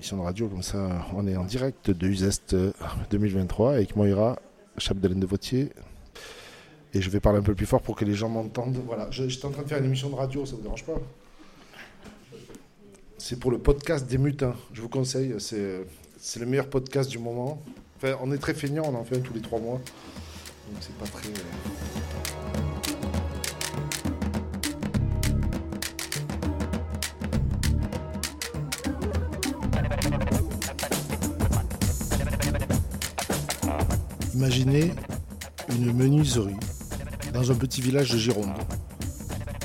émission 0.00 0.16
de 0.16 0.22
radio 0.22 0.48
comme 0.48 0.62
ça. 0.62 1.06
On 1.14 1.26
est 1.26 1.36
en 1.36 1.44
direct 1.44 1.90
de 1.90 2.06
Uzest 2.06 2.56
2023 3.10 3.74
avec 3.74 3.96
Moira, 3.96 4.38
Chapdelaine 4.78 5.20
de 5.20 5.26
Vautier. 5.26 5.72
Et 6.94 7.02
je 7.02 7.10
vais 7.10 7.20
parler 7.20 7.38
un 7.38 7.42
peu 7.42 7.54
plus 7.54 7.66
fort 7.66 7.82
pour 7.82 7.96
que 7.96 8.06
les 8.06 8.14
gens 8.14 8.30
m'entendent. 8.30 8.78
Voilà, 8.86 9.10
j'étais 9.10 9.44
en 9.44 9.50
train 9.50 9.62
de 9.62 9.68
faire 9.68 9.76
une 9.76 9.84
émission 9.84 10.08
de 10.08 10.14
radio, 10.14 10.46
ça 10.46 10.56
vous 10.56 10.62
dérange 10.62 10.84
pas? 10.84 10.98
C'est 13.18 13.38
pour 13.38 13.50
le 13.50 13.58
podcast 13.58 14.06
des 14.06 14.16
mutins. 14.16 14.54
Je 14.72 14.80
vous 14.80 14.88
conseille, 14.88 15.34
c'est 15.38 15.84
le 16.40 16.46
meilleur 16.46 16.70
podcast 16.70 17.10
du 17.10 17.18
moment. 17.18 17.62
Enfin, 17.98 18.16
on 18.22 18.32
est 18.32 18.38
très 18.38 18.54
feignant, 18.54 18.84
on 18.86 18.94
en 18.94 19.04
fait 19.04 19.18
un 19.18 19.20
tous 19.20 19.34
les 19.34 19.42
trois 19.42 19.60
mois. 19.60 19.82
Donc 20.66 20.78
c'est 20.80 20.96
pas 20.96 21.04
très. 21.04 21.28
Imaginez 34.40 34.90
une 35.68 35.92
menuiserie 35.92 36.56
dans 37.34 37.52
un 37.52 37.54
petit 37.54 37.82
village 37.82 38.10
de 38.10 38.16
Gironde. 38.16 38.54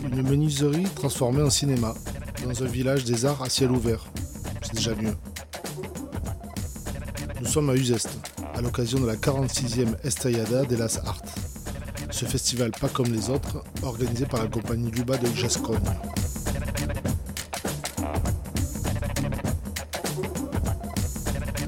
Une 0.03 0.21
menuiserie 0.21 0.84
transformée 0.95 1.41
en 1.41 1.49
cinéma 1.49 1.93
dans 2.43 2.61
un 2.61 2.67
village 2.67 3.05
des 3.05 3.23
arts 3.23 3.41
à 3.41 3.49
ciel 3.49 3.71
ouvert. 3.71 4.03
C'est 4.61 4.75
déjà 4.75 4.93
mieux. 4.95 5.15
Nous 7.39 7.48
sommes 7.48 7.70
à 7.70 7.75
Uzest, 7.75 8.09
à 8.53 8.59
l'occasion 8.59 8.99
de 8.99 9.07
la 9.07 9.15
46e 9.15 9.95
Estayada 10.03 10.65
de 10.65 10.76
las 10.76 10.98
Arts. 11.05 11.21
Ce 12.12 12.26
festival 12.26 12.71
pas 12.71 12.89
comme 12.89 13.13
les 13.13 13.29
autres, 13.29 13.63
organisé 13.81 14.26
par 14.26 14.43
la 14.43 14.49
compagnie 14.49 14.91
Luba 14.91 15.15
de 15.15 15.29
Gascogne. 15.41 15.79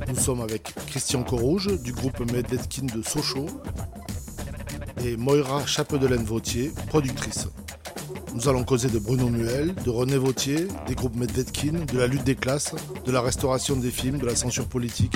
Nous 0.09 0.19
sommes 0.19 0.41
avec 0.41 0.73
Christian 0.87 1.23
Corrouge 1.23 1.81
du 1.81 1.91
groupe 1.91 2.19
Medetkin 2.31 2.85
de 2.85 3.01
Sochaux 3.01 3.47
et 5.03 5.17
Moira 5.17 5.65
Chapedelaine-Vautier, 5.65 6.71
productrice. 6.87 7.49
Nous 8.33 8.47
allons 8.47 8.63
causer 8.63 8.87
de 8.87 8.97
Bruno 8.97 9.27
Muel, 9.27 9.75
de 9.75 9.89
René 9.89 10.17
Vautier, 10.17 10.67
des 10.87 10.95
groupes 10.95 11.15
Medvedkin, 11.15 11.85
de 11.91 11.97
la 11.97 12.07
lutte 12.07 12.23
des 12.23 12.35
classes, 12.35 12.73
de 13.05 13.11
la 13.11 13.21
restauration 13.21 13.75
des 13.75 13.91
films, 13.91 14.17
de 14.17 14.25
la 14.25 14.35
censure 14.35 14.67
politique. 14.67 15.15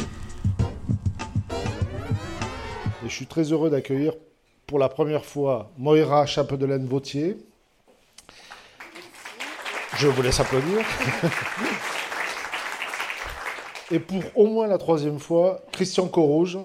Et 3.03 3.07
je 3.07 3.13
suis 3.13 3.27
très 3.27 3.51
heureux 3.51 3.69
d'accueillir 3.69 4.13
pour 4.67 4.77
la 4.77 4.89
première 4.89 5.25
fois 5.25 5.71
Moira 5.77 6.25
Chapedelaine-Vautier. 6.25 7.37
Je 9.97 10.07
vous 10.07 10.21
laisse 10.21 10.39
applaudir. 10.39 10.79
Et 13.93 13.99
pour 13.99 14.23
au 14.35 14.47
moins 14.47 14.67
la 14.67 14.77
troisième 14.77 15.19
fois, 15.19 15.59
Christian 15.73 16.07
Corrouge. 16.07 16.57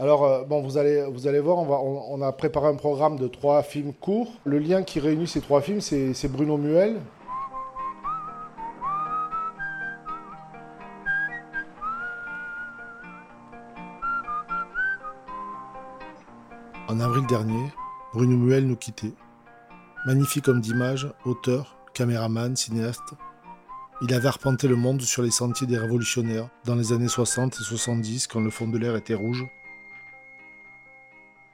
Alors, 0.00 0.24
euh, 0.24 0.42
bon, 0.44 0.62
vous 0.62 0.78
allez, 0.78 1.04
vous 1.04 1.28
allez 1.28 1.38
voir, 1.38 1.58
on, 1.58 1.66
va, 1.66 1.76
on, 1.76 2.22
a 2.22 2.32
préparé 2.32 2.66
un 2.66 2.74
programme 2.74 3.18
de 3.18 3.28
trois 3.28 3.62
films 3.62 3.92
courts. 3.92 4.32
Le 4.44 4.58
lien 4.58 4.82
qui 4.82 4.98
réunit 4.98 5.28
ces 5.28 5.40
trois 5.40 5.60
films, 5.60 5.80
c'est 5.80 6.28
Bruno 6.28 6.56
Muel. 6.56 7.00
En 16.88 16.98
avril 16.98 17.26
dernier, 17.28 17.70
Bruno 18.12 18.36
Muel 18.36 18.66
nous 18.66 18.76
quittait. 18.76 19.12
Magnifique 20.06 20.48
homme 20.48 20.62
d'image, 20.62 21.12
auteur, 21.26 21.76
caméraman, 21.92 22.56
cinéaste, 22.56 23.14
il 24.00 24.14
avait 24.14 24.28
arpenté 24.28 24.66
le 24.66 24.76
monde 24.76 25.02
sur 25.02 25.22
les 25.22 25.30
sentiers 25.30 25.66
des 25.66 25.76
révolutionnaires 25.76 26.48
dans 26.64 26.74
les 26.74 26.94
années 26.94 27.06
60 27.06 27.54
et 27.60 27.62
70 27.62 28.26
quand 28.26 28.40
le 28.40 28.48
fond 28.48 28.66
de 28.66 28.78
l'air 28.78 28.96
était 28.96 29.14
rouge. 29.14 29.44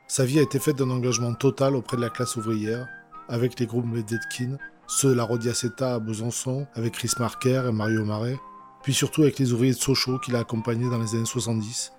Sa 0.06 0.24
vie 0.24 0.38
a 0.38 0.42
été 0.42 0.60
faite 0.60 0.76
d'un 0.76 0.90
engagement 0.90 1.34
total 1.34 1.74
auprès 1.74 1.96
de 1.96 2.02
la 2.02 2.08
classe 2.08 2.36
ouvrière, 2.36 2.86
avec 3.28 3.58
les 3.58 3.66
groupes 3.66 3.86
Medvedkin, 3.86 4.58
ceux 4.86 5.08
de 5.08 5.14
la 5.14 5.24
Rodiaceta 5.24 5.94
à 5.94 5.98
Besançon, 5.98 6.68
avec 6.74 6.92
Chris 6.92 7.10
Marker 7.18 7.64
et 7.68 7.72
Mario 7.72 8.04
Marais, 8.04 8.38
puis 8.84 8.94
surtout 8.94 9.22
avec 9.22 9.40
les 9.40 9.52
ouvriers 9.52 9.72
de 9.72 9.78
Sochaux 9.78 10.20
qu'il 10.20 10.36
a 10.36 10.38
accompagnés 10.38 10.88
dans 10.88 11.00
les 11.00 11.16
années 11.16 11.24
70 11.24 11.90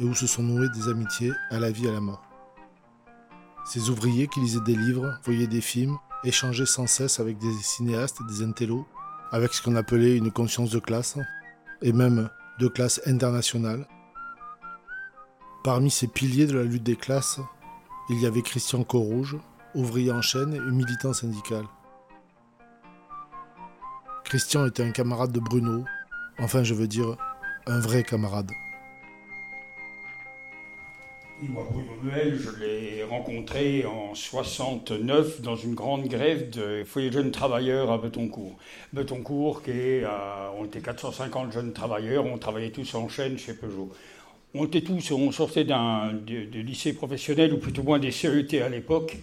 et 0.00 0.04
où 0.04 0.14
se 0.14 0.26
sont 0.26 0.42
nouées 0.42 0.70
des 0.70 0.88
amitiés 0.88 1.32
à 1.50 1.60
la 1.60 1.70
vie 1.70 1.84
et 1.84 1.90
à 1.90 1.92
la 1.92 2.00
mort. 2.00 2.29
Ces 3.64 3.90
ouvriers 3.90 4.26
qui 4.26 4.40
lisaient 4.40 4.60
des 4.60 4.74
livres, 4.74 5.18
voyaient 5.24 5.46
des 5.46 5.60
films, 5.60 5.96
échangeaient 6.24 6.66
sans 6.66 6.86
cesse 6.86 7.20
avec 7.20 7.38
des 7.38 7.52
cinéastes 7.62 8.18
et 8.20 8.32
des 8.32 8.42
intellos, 8.42 8.86
avec 9.32 9.52
ce 9.52 9.62
qu'on 9.62 9.76
appelait 9.76 10.16
une 10.16 10.30
conscience 10.30 10.70
de 10.70 10.78
classe, 10.78 11.18
et 11.82 11.92
même 11.92 12.28
de 12.58 12.68
classe 12.68 13.00
internationale. 13.06 13.86
Parmi 15.62 15.90
ces 15.90 16.06
piliers 16.06 16.46
de 16.46 16.58
la 16.58 16.64
lutte 16.64 16.82
des 16.82 16.96
classes, 16.96 17.40
il 18.08 18.20
y 18.20 18.26
avait 18.26 18.42
Christian 18.42 18.82
Corrouge, 18.82 19.36
ouvrier 19.74 20.10
en 20.10 20.22
chaîne 20.22 20.54
et 20.54 20.60
militant 20.60 21.12
syndical. 21.12 21.64
Christian 24.24 24.66
était 24.66 24.84
un 24.84 24.90
camarade 24.90 25.32
de 25.32 25.40
Bruno, 25.40 25.84
enfin 26.38 26.62
je 26.62 26.74
veux 26.74 26.88
dire 26.88 27.16
un 27.66 27.80
vrai 27.80 28.02
camarade. 28.02 28.50
Moi, 31.42 31.66
Bruno 31.70 31.92
Muel, 32.02 32.38
je 32.38 32.50
l'ai 32.62 33.02
rencontré 33.02 33.86
en 33.86 34.14
69 34.14 35.40
dans 35.40 35.56
une 35.56 35.74
grande 35.74 36.06
grève 36.06 36.50
de 36.50 36.84
foyer 36.84 37.10
jeunes 37.10 37.30
travailleurs 37.30 37.90
à 37.90 37.96
Betoncourt. 37.96 38.58
Betoncourt, 38.92 39.62
est, 39.66 40.04
on 40.58 40.66
était 40.66 40.80
450 40.80 41.52
jeunes 41.52 41.72
travailleurs, 41.72 42.26
on 42.26 42.36
travaillait 42.36 42.70
tous 42.70 42.94
en 42.94 43.08
chaîne 43.08 43.38
chez 43.38 43.54
Peugeot. 43.54 43.90
On 44.52 44.66
était 44.66 44.82
tous, 44.82 45.12
on 45.12 45.32
sortait 45.32 45.64
d'un 45.64 46.12
de, 46.12 46.60
lycée 46.60 46.92
professionnel, 46.92 47.54
ou 47.54 47.58
plutôt 47.58 47.84
moins 47.84 47.98
des 47.98 48.10
CET 48.10 48.60
à 48.60 48.68
l'époque. 48.68 49.16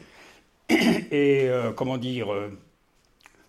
Et 0.69 1.43
euh, 1.49 1.71
comment 1.71 1.97
dire, 1.97 2.33
euh, 2.33 2.49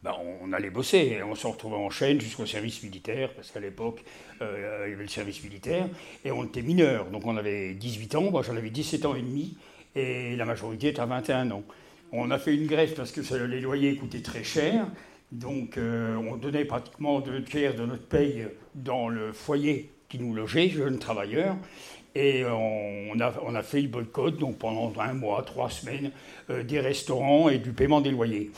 ben, 0.03 0.13
on 0.41 0.53
allait 0.53 0.71
bosser, 0.71 1.21
on 1.29 1.35
se 1.35 1.47
retrouvait 1.47 1.77
en 1.77 1.91
chaîne 1.91 2.21
jusqu'au 2.21 2.47
service 2.47 2.83
militaire, 2.83 3.35
parce 3.35 3.51
qu'à 3.51 3.59
l'époque, 3.59 4.05
euh, 4.43 4.85
il 4.87 4.91
y 4.91 4.95
avait 4.95 5.03
le 5.03 5.09
service 5.09 5.43
militaire, 5.43 5.89
et 6.25 6.31
on 6.31 6.45
était 6.45 6.63
mineurs, 6.63 7.07
donc 7.07 7.27
on 7.27 7.37
avait 7.37 7.75
18 7.75 8.15
ans, 8.15 8.31
moi 8.31 8.43
j'en 8.43 8.57
avais 8.57 8.71
17 8.71 9.07
ans 9.07 9.17
et 9.17 9.23
demi, 9.23 9.57
et 9.97 10.37
la 10.37 10.45
majorité 10.45 10.89
était 10.89 11.01
à 11.01 11.07
21 11.07 11.51
ans. 11.51 11.65
On 12.13 12.31
a 12.31 12.39
fait 12.39 12.55
une 12.55 12.67
grève 12.67 12.95
parce 12.95 13.11
que 13.11 13.35
les 13.45 13.61
loyers 13.61 13.97
coûtaient 13.97 14.23
très 14.23 14.45
cher, 14.45 14.87
donc 15.33 15.77
euh, 15.77 16.17
on 16.17 16.37
donnait 16.37 16.65
pratiquement 16.65 17.21
deux 17.21 17.43
tiers 17.43 17.75
de 17.75 17.85
notre 17.85 18.07
paye 18.07 18.47
dans 18.77 19.09
le 19.09 19.33
foyer 19.33 19.91
qui 20.09 20.21
nous 20.21 20.33
logeait, 20.33 20.69
jeunes 20.71 21.01
travailleurs, 21.01 21.57
et 22.15 22.45
on 22.45 23.21
a, 23.21 23.35
on 23.45 23.55
a, 23.55 23.63
fait 23.63 23.83
le 23.83 23.89
boycott, 23.89 24.39
donc 24.39 24.59
pendant 24.59 24.93
un 24.99 25.13
mois, 25.13 25.43
trois 25.43 25.71
semaines, 25.71 26.11
euh, 26.51 26.63
des 26.63 26.81
restaurants 26.81 27.49
et 27.49 27.59
du 27.59 27.73
paiement 27.73 28.01
des 28.01 28.11
loyers. 28.11 28.51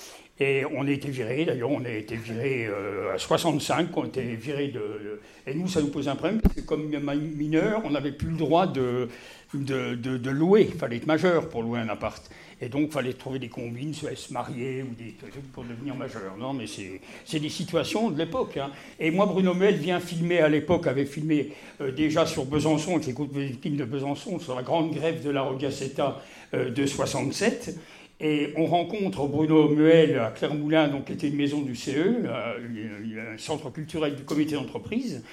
Et 0.43 0.65
on 0.75 0.87
a 0.87 0.91
été 0.91 1.11
virés, 1.11 1.45
d'ailleurs, 1.45 1.71
on 1.71 1.84
a 1.84 1.91
été 1.91 2.17
virés 2.17 2.67
euh, 2.67 3.15
à 3.15 3.19
65, 3.19 3.95
on 3.95 4.05
a 4.05 4.06
été 4.06 4.23
virés 4.23 4.69
de, 4.69 5.21
Et 5.47 5.53
nous, 5.53 5.69
ça 5.69 5.83
nous 5.83 5.89
pose 5.89 6.09
un 6.09 6.17
problème, 6.17 6.41
parce 6.41 6.55
que 6.55 6.62
comme 6.62 6.91
mineur, 7.37 7.83
on 7.84 7.91
n'avait 7.91 8.12
plus 8.12 8.31
le 8.31 8.39
droit 8.39 8.67
de, 8.67 9.11
de, 9.53 10.31
louer. 10.31 10.69
Il 10.73 10.78
fallait 10.78 10.97
être 10.97 11.06
majeur 11.06 11.51
pour 11.51 11.62
louer 11.62 11.81
un 11.81 11.91
appart. 11.91 12.31
Et 12.62 12.71
donc, 12.71 12.87
il 12.87 12.91
fallait 12.91 13.12
trouver 13.12 13.39
des 13.39 13.49
combines, 13.49 13.93
soit 13.93 14.17
se 14.17 14.33
marier 14.33 14.83
ou 14.83 14.95
des 14.95 15.12
trucs 15.12 15.53
pour 15.53 15.65
devenir 15.65 15.95
majeur. 15.95 16.37
Non, 16.39 16.55
mais 16.55 16.65
c'est 16.67 17.39
des 17.39 17.49
situations 17.51 18.11
de 18.11 18.17
l'époque. 18.17 18.57
Hein. 18.57 18.71
Et 18.99 19.11
moi, 19.11 19.27
Bruno 19.27 19.53
Muel 19.53 19.77
vient 19.77 20.01
filmer 20.01 20.41
à 20.41 20.49
l'époque, 20.49 20.87
avait 20.87 21.05
filmé 21.05 21.53
euh, 21.83 21.91
déjà 21.91 22.25
sur 22.25 22.47
Besançon, 22.47 22.99
qui 22.99 23.11
écoute 23.11 23.31
les 23.34 23.53
films 23.53 23.77
de 23.77 23.84
Besançon, 23.84 24.39
sur 24.39 24.55
la 24.55 24.62
grande 24.62 24.95
grève 24.95 25.22
de 25.22 25.31
la 25.31 25.43
Rogaceta 25.43 26.22
euh, 26.55 26.71
de 26.71 26.87
67. 26.87 27.78
Et 28.22 28.53
on 28.57 28.67
rencontre 28.67 29.27
Bruno 29.27 29.69
Muel 29.69 30.19
à 30.19 30.31
Clermoulin, 30.31 30.89
donc, 30.89 31.07
qui 31.07 31.13
était 31.13 31.28
une 31.28 31.37
maison 31.37 31.63
du 31.63 31.75
CE, 31.75 32.27
un 32.28 33.39
centre 33.39 33.71
culturel 33.71 34.15
du 34.15 34.25
comité 34.25 34.57
d'entreprise. 34.57 35.25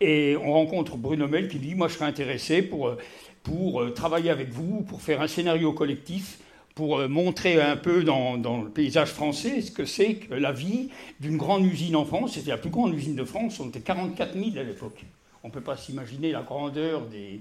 Et 0.00 0.36
on 0.36 0.52
rencontre 0.52 0.96
Bruno 0.96 1.26
Muel 1.26 1.48
qui 1.48 1.58
dit 1.58 1.74
Moi, 1.74 1.88
je 1.88 1.94
serais 1.94 2.04
intéressé 2.04 2.62
pour, 2.62 2.94
pour 3.42 3.82
euh, 3.82 3.90
travailler 3.90 4.30
avec 4.30 4.50
vous, 4.50 4.82
pour 4.82 5.02
faire 5.02 5.22
un 5.22 5.26
scénario 5.26 5.72
collectif, 5.72 6.38
pour 6.76 6.98
euh, 6.98 7.08
montrer 7.08 7.60
un 7.60 7.76
peu 7.76 8.04
dans, 8.04 8.38
dans 8.38 8.62
le 8.62 8.70
paysage 8.70 9.08
français 9.08 9.60
ce 9.60 9.72
que 9.72 9.84
c'est 9.84 10.14
que 10.14 10.34
la 10.34 10.52
vie 10.52 10.90
d'une 11.18 11.36
grande 11.36 11.64
usine 11.64 11.96
en 11.96 12.04
France. 12.04 12.34
C'était 12.34 12.50
la 12.50 12.58
plus 12.58 12.70
grande 12.70 12.94
usine 12.94 13.16
de 13.16 13.24
France, 13.24 13.58
on 13.58 13.68
était 13.70 13.80
44 13.80 14.34
000 14.34 14.50
à 14.56 14.62
l'époque. 14.62 15.04
On 15.42 15.48
ne 15.48 15.52
peut 15.52 15.60
pas 15.60 15.76
s'imaginer 15.76 16.30
la 16.30 16.42
grandeur 16.42 17.06
des, 17.06 17.40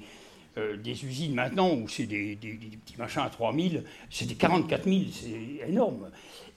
euh, 0.57 0.78
des 0.78 1.06
usines 1.06 1.34
maintenant 1.34 1.74
où 1.74 1.90
c'est 1.90 2.06
des, 2.06 2.38
petits 2.38 2.98
machins 2.98 3.24
à 3.24 3.30
3000, 3.30 3.84
c'est 4.10 4.25
des 4.25 4.36
44 4.36 4.86
000, 4.86 5.00
c'est 5.12 5.69
énorme. 5.69 6.10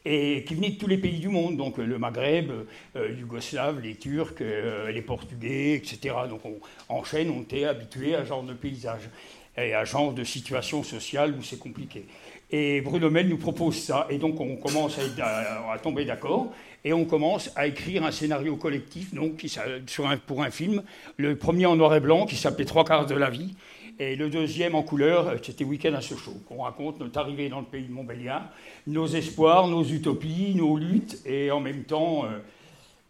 Et 0.04 0.44
qui 0.46 0.54
venaient 0.54 0.70
de 0.70 0.78
tous 0.78 0.86
les 0.86 0.98
pays 0.98 1.18
du 1.18 1.28
monde, 1.28 1.56
donc 1.56 1.78
le 1.78 1.98
Maghreb, 1.98 2.52
euh, 2.94 3.16
Yougoslave, 3.18 3.80
les 3.80 3.96
Turcs, 3.96 4.34
euh, 4.40 4.92
les 4.92 5.02
Portugais, 5.02 5.74
etc. 5.74 6.14
Donc 6.30 6.42
on, 6.44 6.58
en 6.88 7.02
chaîne, 7.02 7.30
on 7.30 7.42
était 7.42 7.64
habitué 7.64 8.14
à 8.14 8.22
ce 8.22 8.28
genre 8.28 8.44
de 8.44 8.54
paysage. 8.54 9.10
et 9.56 9.74
un 9.74 9.84
genre 9.84 10.12
de 10.12 10.22
situation 10.22 10.84
sociale 10.84 11.34
où 11.36 11.42
c'est 11.42 11.58
compliqué. 11.58 12.06
Et 12.50 12.80
Bruno 12.80 13.10
Mel 13.10 13.28
nous 13.28 13.36
propose 13.36 13.76
ça, 13.76 14.06
et 14.08 14.16
donc 14.16 14.40
on 14.40 14.56
commence 14.56 14.98
à, 14.98 15.78
tomber 15.78 16.06
d'accord, 16.06 16.50
et 16.82 16.94
on 16.94 17.04
commence 17.04 17.50
à 17.56 17.66
écrire 17.66 18.04
un 18.04 18.10
scénario 18.10 18.56
collectif 18.56 19.12
donc, 19.12 19.44
sur 19.86 20.18
pour 20.20 20.42
un 20.42 20.50
film, 20.50 20.82
le 21.18 21.36
premier 21.36 21.66
en 21.66 21.76
noir 21.76 21.94
et 21.94 22.00
blanc 22.00 22.24
qui 22.24 22.36
s'appelait 22.36 22.64
Trois 22.64 22.84
quarts 22.84 23.04
de 23.04 23.14
la 23.14 23.28
vie, 23.28 23.54
et 23.98 24.14
le 24.14 24.30
deuxième 24.30 24.74
en 24.74 24.82
couleur, 24.82 25.34
c'était 25.42 25.64
Week-end 25.64 25.94
à 25.94 26.00
Sochaux, 26.00 26.36
qu'on 26.46 26.62
raconte 26.62 27.00
notre 27.00 27.18
arrivée 27.18 27.48
dans 27.48 27.58
le 27.58 27.66
pays 27.66 27.84
de 27.84 27.92
Montbéliard, 27.92 28.48
nos 28.86 29.08
espoirs, 29.08 29.66
nos 29.66 29.82
utopies, 29.82 30.54
nos 30.54 30.76
luttes, 30.76 31.20
et 31.26 31.50
en 31.50 31.58
même 31.58 31.82
temps, 31.82 32.24
euh, 32.24 32.38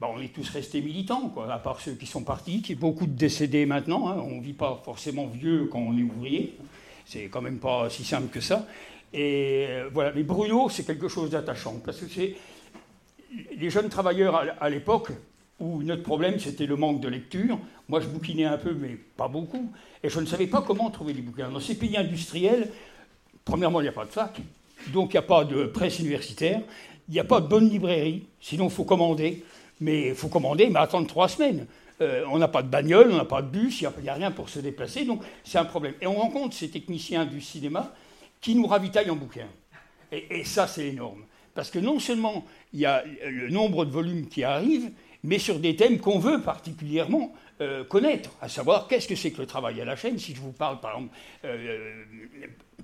bah, 0.00 0.08
on 0.10 0.20
est 0.20 0.32
tous 0.32 0.48
restés 0.48 0.80
militants, 0.80 1.28
quoi, 1.28 1.52
à 1.52 1.58
part 1.58 1.80
ceux 1.80 1.92
qui 1.92 2.06
sont 2.06 2.24
partis, 2.24 2.62
qui 2.62 2.74
beaucoup 2.74 3.06
de 3.06 3.12
décédés 3.12 3.66
maintenant. 3.66 4.08
Hein. 4.08 4.22
on 4.24 4.36
ne 4.36 4.42
vit 4.42 4.54
pas 4.54 4.80
forcément 4.82 5.26
vieux 5.26 5.68
quand 5.70 5.78
on 5.78 5.96
est 5.98 6.02
ouvrier. 6.02 6.56
C'est 7.04 7.24
quand 7.24 7.42
même 7.42 7.58
pas 7.58 7.90
si 7.90 8.04
simple 8.04 8.28
que 8.28 8.40
ça. 8.40 8.66
Et 9.12 9.66
euh, 9.68 9.90
voilà. 9.92 10.12
Mais 10.14 10.22
Bruno, 10.22 10.68
c'est 10.70 10.86
quelque 10.86 11.08
chose 11.08 11.30
d'attachant, 11.30 11.80
parce 11.84 11.98
que 11.98 12.08
c'est 12.08 12.34
les 13.58 13.68
jeunes 13.68 13.90
travailleurs 13.90 14.42
à 14.58 14.70
l'époque 14.70 15.10
où 15.60 15.82
notre 15.82 16.02
problème 16.02 16.38
c'était 16.38 16.66
le 16.66 16.76
manque 16.76 17.00
de 17.00 17.08
lecture. 17.08 17.58
Moi, 17.88 18.00
je 18.00 18.06
bouquinais 18.06 18.44
un 18.44 18.58
peu, 18.58 18.74
mais 18.74 18.98
pas 19.16 19.28
beaucoup, 19.28 19.72
et 20.02 20.10
je 20.10 20.20
ne 20.20 20.26
savais 20.26 20.46
pas 20.46 20.62
comment 20.62 20.90
trouver 20.90 21.14
des 21.14 21.22
bouquins. 21.22 21.48
Dans 21.48 21.60
ces 21.60 21.74
pays 21.74 21.96
industriels, 21.96 22.70
premièrement, 23.44 23.80
il 23.80 23.84
n'y 23.84 23.88
a 23.88 23.92
pas 23.92 24.04
de 24.04 24.10
fac, 24.10 24.40
donc 24.88 25.10
il 25.10 25.14
n'y 25.14 25.18
a 25.18 25.22
pas 25.22 25.44
de 25.44 25.64
presse 25.64 25.98
universitaire, 25.98 26.60
il 27.08 27.14
n'y 27.14 27.20
a 27.20 27.24
pas 27.24 27.40
de 27.40 27.48
bonne 27.48 27.68
librairie, 27.68 28.26
sinon 28.40 28.66
il 28.66 28.70
faut 28.70 28.84
commander. 28.84 29.42
Mais 29.80 30.08
il 30.08 30.14
faut 30.14 30.28
commander, 30.28 30.68
mais 30.70 30.80
attendre 30.80 31.06
trois 31.06 31.28
semaines. 31.28 31.66
Euh, 32.00 32.24
on 32.30 32.38
n'a 32.38 32.48
pas 32.48 32.62
de 32.62 32.68
bagnole, 32.68 33.10
on 33.10 33.16
n'a 33.16 33.24
pas 33.24 33.42
de 33.42 33.48
bus, 33.48 33.80
il 33.80 33.88
n'y 34.02 34.08
a, 34.08 34.14
rien 34.14 34.30
pour 34.30 34.48
se 34.48 34.60
déplacer, 34.60 35.04
donc 35.04 35.22
c'est 35.44 35.58
un 35.58 35.64
problème. 35.64 35.94
Et 36.00 36.06
on 36.06 36.14
rencontre 36.14 36.54
ces 36.54 36.68
techniciens 36.68 37.26
du 37.26 37.40
cinéma 37.40 37.92
qui 38.40 38.54
nous 38.54 38.66
ravitaillent 38.66 39.10
en 39.10 39.16
bouquins. 39.16 39.48
Et, 40.12 40.44
ça, 40.44 40.66
c'est 40.66 40.86
énorme. 40.86 41.24
Parce 41.54 41.70
que 41.70 41.78
non 41.78 41.98
seulement 41.98 42.44
il 42.72 42.80
y 42.80 42.86
a 42.86 43.04
le 43.26 43.50
nombre 43.50 43.84
de 43.84 43.90
volumes 43.90 44.28
qui 44.28 44.44
arrivent, 44.44 44.90
mais 45.28 45.38
sur 45.38 45.58
des 45.58 45.76
thèmes 45.76 45.98
qu'on 45.98 46.18
veut 46.18 46.40
particulièrement 46.40 47.34
euh, 47.60 47.84
connaître, 47.84 48.30
à 48.40 48.48
savoir 48.48 48.88
qu'est-ce 48.88 49.06
que 49.06 49.14
c'est 49.14 49.30
que 49.30 49.42
le 49.42 49.46
travail 49.46 49.78
à 49.80 49.84
la 49.84 49.94
chaîne. 49.94 50.18
Si 50.18 50.34
je 50.34 50.40
vous 50.40 50.52
parle, 50.52 50.80
par 50.80 50.92
exemple, 50.92 51.14
euh, 51.44 51.92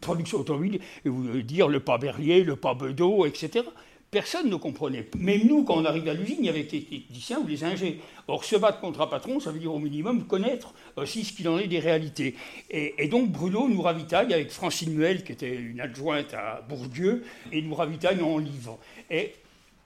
production 0.02 0.40
automobile, 0.40 0.78
vous 1.06 1.40
dire 1.40 1.68
le 1.68 1.80
pas 1.80 1.96
Berlier, 1.96 2.44
le 2.44 2.56
pas 2.56 2.74
Bedeau, 2.74 3.24
etc. 3.24 3.64
Personne 4.10 4.50
ne 4.50 4.56
comprenait. 4.56 5.08
Même 5.16 5.46
nous, 5.46 5.64
quand 5.64 5.76
on 5.76 5.86
arrive 5.86 6.06
à 6.06 6.12
l'usine, 6.12 6.36
il 6.40 6.44
y 6.44 6.48
avait 6.50 6.64
des 6.64 6.82
techniciens 6.82 7.38
ou 7.38 7.44
des 7.44 7.64
ingés. 7.64 8.00
Or, 8.28 8.44
se 8.44 8.56
battre 8.56 8.78
contre 8.78 9.00
un 9.00 9.06
patron, 9.06 9.40
ça 9.40 9.50
veut 9.50 9.58
dire 9.58 9.74
au 9.74 9.78
minimum 9.78 10.26
connaître 10.26 10.74
aussi 10.96 11.24
ce 11.24 11.32
qu'il 11.32 11.48
en 11.48 11.58
est 11.58 11.66
des 11.66 11.80
réalités. 11.80 12.36
Et, 12.70 13.08
donc, 13.08 13.30
Bruno 13.30 13.68
nous 13.68 13.80
ravitaille 13.80 14.34
avec 14.34 14.50
Francine 14.50 14.92
Muel, 14.92 15.24
qui 15.24 15.32
était 15.32 15.56
une 15.56 15.80
adjointe 15.80 16.34
à 16.34 16.60
Bourdieu, 16.68 17.24
et 17.50 17.62
nous 17.62 17.74
ravitaille 17.74 18.20
en 18.20 18.36
livres. 18.36 18.78
Et 19.10 19.32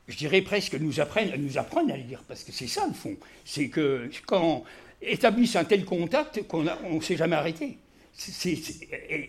je 0.08 0.16
dirais 0.16 0.40
presque 0.40 0.75
nous 0.75 1.00
apprennent, 1.00 1.32
nous 1.38 1.58
apprennent 1.58 1.90
à 1.90 1.96
lire, 1.96 2.22
parce 2.26 2.43
que 2.43 2.52
c'est 2.52 2.66
ça 2.66 2.87
le 2.87 2.94
fond. 2.94 3.16
C'est 3.44 3.69
que 3.69 4.10
quand 4.26 4.64
établissent 5.02 5.56
un 5.56 5.64
tel 5.64 5.84
contact 5.84 6.43
qu'on 6.49 6.62
ne 6.62 7.00
s'est 7.00 7.16
jamais 7.16 7.37
arrêté. 7.37 7.78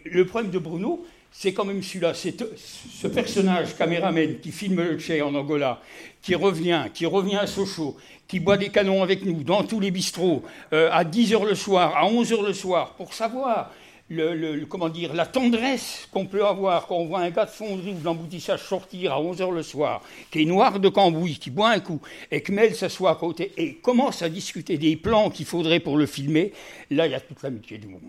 le 0.05 0.23
problème 0.23 0.51
de 0.51 0.57
Bruno, 0.57 1.05
c'est 1.31 1.53
quand 1.53 1.65
même 1.65 1.83
celui-là, 1.83 2.13
ce 2.13 3.07
personnage 3.07 3.77
caméraman 3.77 4.39
qui 4.39 4.51
filme 4.51 4.81
le 4.81 4.99
Tché 4.99 5.21
en 5.21 5.35
Angola, 5.35 5.81
qui 6.21 6.33
revient, 6.33 6.85
qui 6.93 7.05
revient 7.05 7.37
à 7.37 7.45
Sochaux, 7.45 7.97
qui 8.27 8.39
boit 8.39 8.57
des 8.57 8.69
canons 8.69 9.03
avec 9.03 9.23
nous 9.23 9.43
dans 9.43 9.63
tous 9.63 9.79
les 9.79 9.91
bistrots, 9.91 10.43
euh, 10.73 10.89
à 10.91 11.03
10h 11.03 11.45
le 11.45 11.55
soir, 11.55 11.95
à 11.95 12.09
11h 12.09 12.45
le 12.45 12.53
soir, 12.53 12.93
pour 12.95 13.13
savoir 13.13 13.71
le, 14.09 14.65
comment 14.65 14.89
dire, 14.89 15.13
la 15.13 15.25
tendresse 15.25 16.07
qu'on 16.11 16.25
peut 16.25 16.45
avoir 16.45 16.87
quand 16.87 16.95
on 16.95 17.05
voit 17.05 17.19
un 17.19 17.29
gars 17.29 17.45
de 17.45 17.51
fonderie 17.51 17.91
ou 17.91 17.99
d'emboutissage 17.99 18.61
sortir 18.61 19.13
à 19.13 19.21
11h 19.21 19.53
le 19.53 19.63
soir, 19.63 20.01
qui 20.31 20.41
est 20.41 20.45
noir 20.45 20.79
de 20.79 20.89
cambouis, 20.89 21.37
qui 21.37 21.51
boit 21.51 21.69
un 21.69 21.79
coup, 21.79 22.01
et 22.31 22.41
que 22.41 22.51
Mel 22.51 22.75
s'assoit 22.75 23.11
à 23.11 23.15
côté 23.15 23.51
et 23.57 23.75
commence 23.75 24.21
à 24.21 24.29
discuter 24.29 24.77
des 24.77 24.95
plans 24.95 25.29
qu'il 25.29 25.45
faudrait 25.45 25.79
pour 25.79 25.97
le 25.97 26.05
filmer, 26.05 26.53
là, 26.89 27.05
il 27.05 27.11
y 27.11 27.15
a 27.15 27.19
toute 27.19 27.41
l'amitié 27.43 27.77
du 27.77 27.87
monde. 27.87 28.01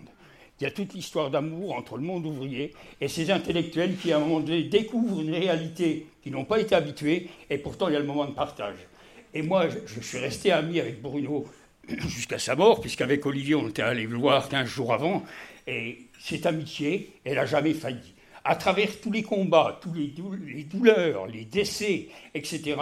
Il 0.59 0.65
y 0.65 0.67
a 0.67 0.71
toute 0.71 0.93
l'histoire 0.93 1.31
d'amour 1.31 1.75
entre 1.75 1.97
le 1.97 2.03
monde 2.03 2.25
ouvrier 2.25 2.73
et 2.99 3.07
ces 3.07 3.31
intellectuels 3.31 3.95
qui, 3.97 4.11
à 4.11 4.17
un 4.17 4.19
moment 4.19 4.39
donné, 4.39 4.63
découvrent 4.63 5.21
une 5.21 5.33
réalité 5.33 6.05
qu'ils 6.21 6.33
n'ont 6.33 6.45
pas 6.45 6.59
été 6.59 6.75
habitués, 6.75 7.29
et 7.49 7.57
pourtant 7.57 7.87
il 7.87 7.93
y 7.93 7.95
a 7.95 7.99
le 7.99 8.05
moment 8.05 8.25
de 8.25 8.33
partage. 8.33 8.75
Et 9.33 9.41
moi, 9.41 9.67
je, 9.69 10.01
suis 10.01 10.17
resté 10.17 10.51
ami 10.51 10.79
avec 10.79 11.01
Bruno 11.01 11.45
jusqu'à 11.87 12.37
sa 12.37 12.55
mort, 12.55 12.81
puisqu'avec 12.81 13.25
Olivier, 13.25 13.55
on 13.55 13.69
était 13.69 13.81
allé 13.81 14.03
le 14.05 14.17
voir 14.17 14.49
15 14.49 14.67
jours 14.67 14.93
avant, 14.93 15.23
et 15.67 16.07
cette 16.19 16.45
amitié, 16.45 17.13
elle 17.23 17.35
n'a 17.35 17.45
jamais 17.45 17.73
failli. 17.73 18.13
À 18.43 18.55
travers 18.55 18.99
tous 18.99 19.11
les 19.11 19.23
combats, 19.23 19.79
tous 19.81 19.93
les, 19.93 20.07
douleurs, 20.63 21.27
les 21.27 21.45
décès, 21.45 22.07
etc., 22.33 22.77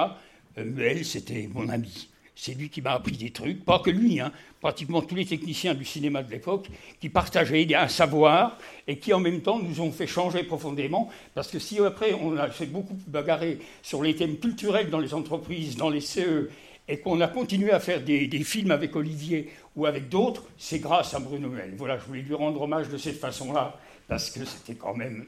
elle, 0.56 1.06
c'était 1.06 1.50
mon 1.54 1.68
ami. 1.70 2.10
C'est 2.36 2.54
lui 2.54 2.70
qui 2.70 2.82
m'a 2.82 2.94
appris 2.94 3.18
des 3.18 3.32
trucs, 3.32 3.66
pas 3.66 3.80
que 3.80 3.90
lui, 3.90 4.22
hein, 4.22 4.32
pratiquement 4.62 5.02
tous 5.02 5.16
les 5.16 5.26
techniciens 5.26 5.74
du 5.74 5.84
cinéma 5.84 6.24
de 6.24 6.32
l'époque, 6.32 6.70
qui 7.02 7.10
partageaient 7.10 7.76
un 7.76 7.90
savoir 7.90 8.58
et 8.88 8.98
qui 8.98 9.12
en 9.14 9.20
même 9.20 9.42
temps 9.42 9.60
nous 9.60 9.82
ont 9.82 9.92
fait 9.92 10.08
changer 10.08 10.44
profondément. 10.44 11.10
Parce 11.34 11.50
que 11.50 11.60
si 11.60 11.80
après 11.80 12.14
on 12.14 12.38
a 12.38 12.48
fait 12.48 12.66
beaucoup 12.66 12.98
bagarrer 13.08 13.60
sur 13.82 14.02
les 14.02 14.16
thèmes 14.16 14.38
culturels 14.38 14.90
dans 14.90 15.00
les 15.00 15.14
entreprises, 15.14 15.76
dans 15.76 15.90
les 15.90 16.00
CE, 16.00 16.50
et 16.90 17.00
qu'on 17.00 17.22
a 17.22 17.28
continué 17.28 17.72
à 17.72 17.80
faire 17.80 18.02
des, 18.02 18.28
films 18.44 18.72
avec 18.72 18.96
Olivier 18.96 19.52
ou 19.76 19.86
avec 19.86 20.10
d'autres, 20.10 20.44
c'est 20.58 20.80
grâce 20.80 21.14
à 21.14 21.20
Bruno 21.20 21.48
Mel. 21.48 21.76
Voilà, 21.78 22.00
je 22.00 22.06
voulais 22.06 22.22
lui 22.22 22.34
rendre 22.34 22.62
hommage 22.62 22.90
de 22.90 22.98
cette 22.98 23.20
façon-là, 23.20 23.78
parce 24.08 24.32
que 24.32 24.44
c'était 24.44 24.74
quand 24.74 24.96
même 24.96 25.26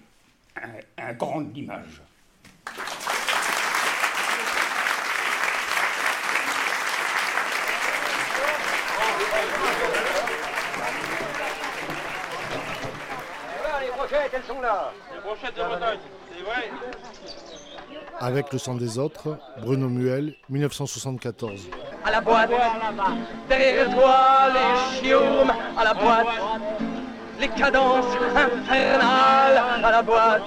un, 0.55 1.03
un 1.09 1.13
grand 1.13 1.45
image. 1.55 2.01
elles 14.33 14.43
sont 14.43 14.61
là. 14.61 14.91
de 15.13 15.61
c'est 16.33 16.43
vrai. 16.43 16.69
Avec 18.23 18.53
le 18.53 18.59
sang 18.59 18.75
des 18.75 18.99
autres, 18.99 19.35
Bruno 19.63 19.89
Muel, 19.89 20.35
1974. 20.47 21.67
À 22.05 22.11
la 22.11 22.21
boîte, 22.21 22.51
derrière 23.49 23.89
toi 23.95 24.47
les 24.53 24.99
chiourmes, 25.07 25.51
à 25.75 25.83
la 25.83 25.93
boîte, 25.95 26.27
les 27.39 27.47
cadences 27.47 28.05
infernales, 28.35 29.63
à 29.83 29.91
la 29.91 30.01
boîte. 30.03 30.43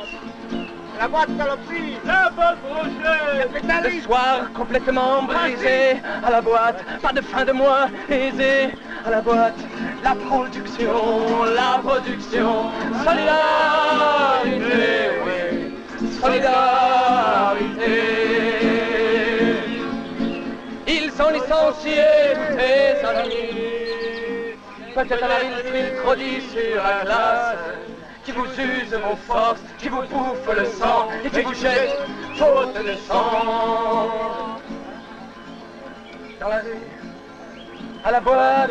La 1.01 1.09
boîte 1.09 1.29
saloperie. 1.37 1.97
La 2.07 3.81
Le 3.83 4.01
soir 4.03 4.53
complètement 4.55 5.25
brisé. 5.25 5.97
À 6.25 6.31
la 6.31 6.41
boîte, 6.41 6.85
pas 7.03 7.13
de 7.13 7.21
fin 7.21 7.45
de 7.45 7.51
mois 7.51 7.89
aisé. 8.09 8.71
À 9.05 9.11
la 9.11 9.21
boîte, 9.21 9.59
la 10.05 10.15
production 10.15 11.45
La 11.57 11.81
production. 11.83 12.71
Solidarité, 13.05 14.44
oui 14.44 14.44
Solidarité. 16.25 17.61
Ils 20.87 21.11
sont 21.13 21.29
licenciés, 21.29 22.33
tes 22.57 23.07
amis. 23.07 24.57
Peut-être 24.95 25.27
ville, 25.71 25.93
sur 26.51 26.83
la 26.83 27.05
glace 27.05 27.57
qui 28.25 28.33
vous 28.33 28.47
use 28.47 28.95
vos 28.95 29.17
forces, 29.17 29.61
qui 29.79 29.91
vous 29.91 30.01
bouffe 30.03 30.49
le 30.57 30.65
sang 30.65 31.09
et 31.23 31.29
qui 31.29 31.43
vous 31.43 31.53
jette 31.53 31.95
faute 32.37 32.75
de 32.75 32.95
sang. 33.07 34.59
Dans 36.41 36.49
la 36.49 36.61
rue, 36.61 36.81
à 38.03 38.11
la 38.13 38.21
boîte, 38.21 38.71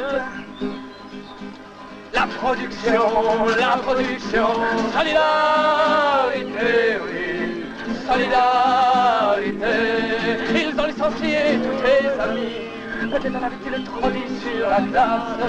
la 2.14 2.28
production, 2.40 3.04
la 3.60 3.78
production, 3.78 4.48
solidarité, 4.98 5.63
Peut-être 13.12 13.36
en 13.36 13.44
avait-il 13.44 13.84
trop 13.84 14.10
dit 14.10 14.30
sur 14.42 14.70
la 14.70 14.82
glace. 14.82 15.40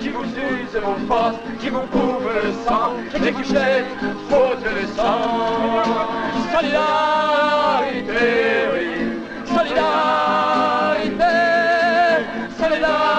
Qui 0.00 0.08
vous 0.08 0.24
use 0.24 0.74
vos 0.82 1.06
forces, 1.06 1.36
qui 1.60 1.68
vous 1.68 1.86
couvre 1.92 2.30
le 2.42 2.52
sang 2.66 2.92
vous 3.30 3.44
jette 3.44 3.84
faute 4.28 4.62
de 4.62 4.86
sang. 4.96 5.84
Solidarité, 6.54 8.24
oui. 8.74 8.88
Solidarité 9.46 9.78
Solidarité. 12.58 13.18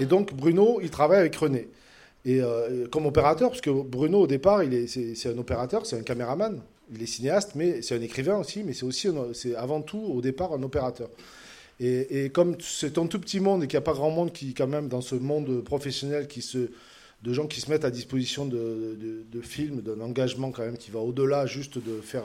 Et 0.00 0.04
donc 0.04 0.34
Bruno, 0.34 0.80
il 0.82 0.90
travaille 0.90 1.20
avec 1.20 1.36
René. 1.36 1.68
Et 2.24 2.40
euh, 2.40 2.86
comme 2.88 3.06
opérateur, 3.06 3.50
parce 3.50 3.60
que 3.60 3.70
Bruno 3.70 4.20
au 4.20 4.26
départ, 4.26 4.62
c'est 4.86 5.26
un 5.26 5.38
opérateur, 5.38 5.86
c'est 5.86 5.98
un 5.98 6.02
caméraman 6.02 6.60
il 6.94 7.02
est 7.02 7.06
cinéaste, 7.06 7.52
mais 7.54 7.82
c'est 7.82 7.96
un 7.96 8.02
écrivain 8.02 8.36
aussi, 8.36 8.62
mais 8.62 8.72
c'est 8.72 8.84
aussi, 8.84 9.08
c'est 9.32 9.54
avant 9.54 9.82
tout 9.82 9.98
au 9.98 10.20
départ 10.20 10.52
un 10.52 10.62
opérateur. 10.62 11.08
Et, 11.80 12.30
comme 12.32 12.56
c'est 12.60 12.96
un 12.98 13.06
tout 13.06 13.18
petit 13.18 13.40
monde 13.40 13.64
et 13.64 13.66
qu'il 13.66 13.76
n'y 13.76 13.82
a 13.82 13.84
pas 13.84 13.94
grand 13.94 14.10
monde 14.10 14.32
qui, 14.32 14.54
quand 14.54 14.68
même, 14.68 14.88
dans 14.88 15.00
ce 15.00 15.16
monde 15.16 15.64
professionnel, 15.64 16.28
qui 16.28 16.40
se, 16.40 16.70
de 17.22 17.32
gens 17.32 17.46
qui 17.46 17.60
se 17.60 17.70
mettent 17.70 17.84
à 17.84 17.90
disposition 17.90 18.46
de, 18.46 18.96
de, 19.28 19.40
films, 19.40 19.80
d'un 19.80 20.00
engagement 20.00 20.52
quand 20.52 20.62
même 20.62 20.76
qui 20.76 20.90
va 20.92 21.00
au-delà 21.00 21.46
juste 21.46 21.78
de 21.78 22.00
faire. 22.00 22.24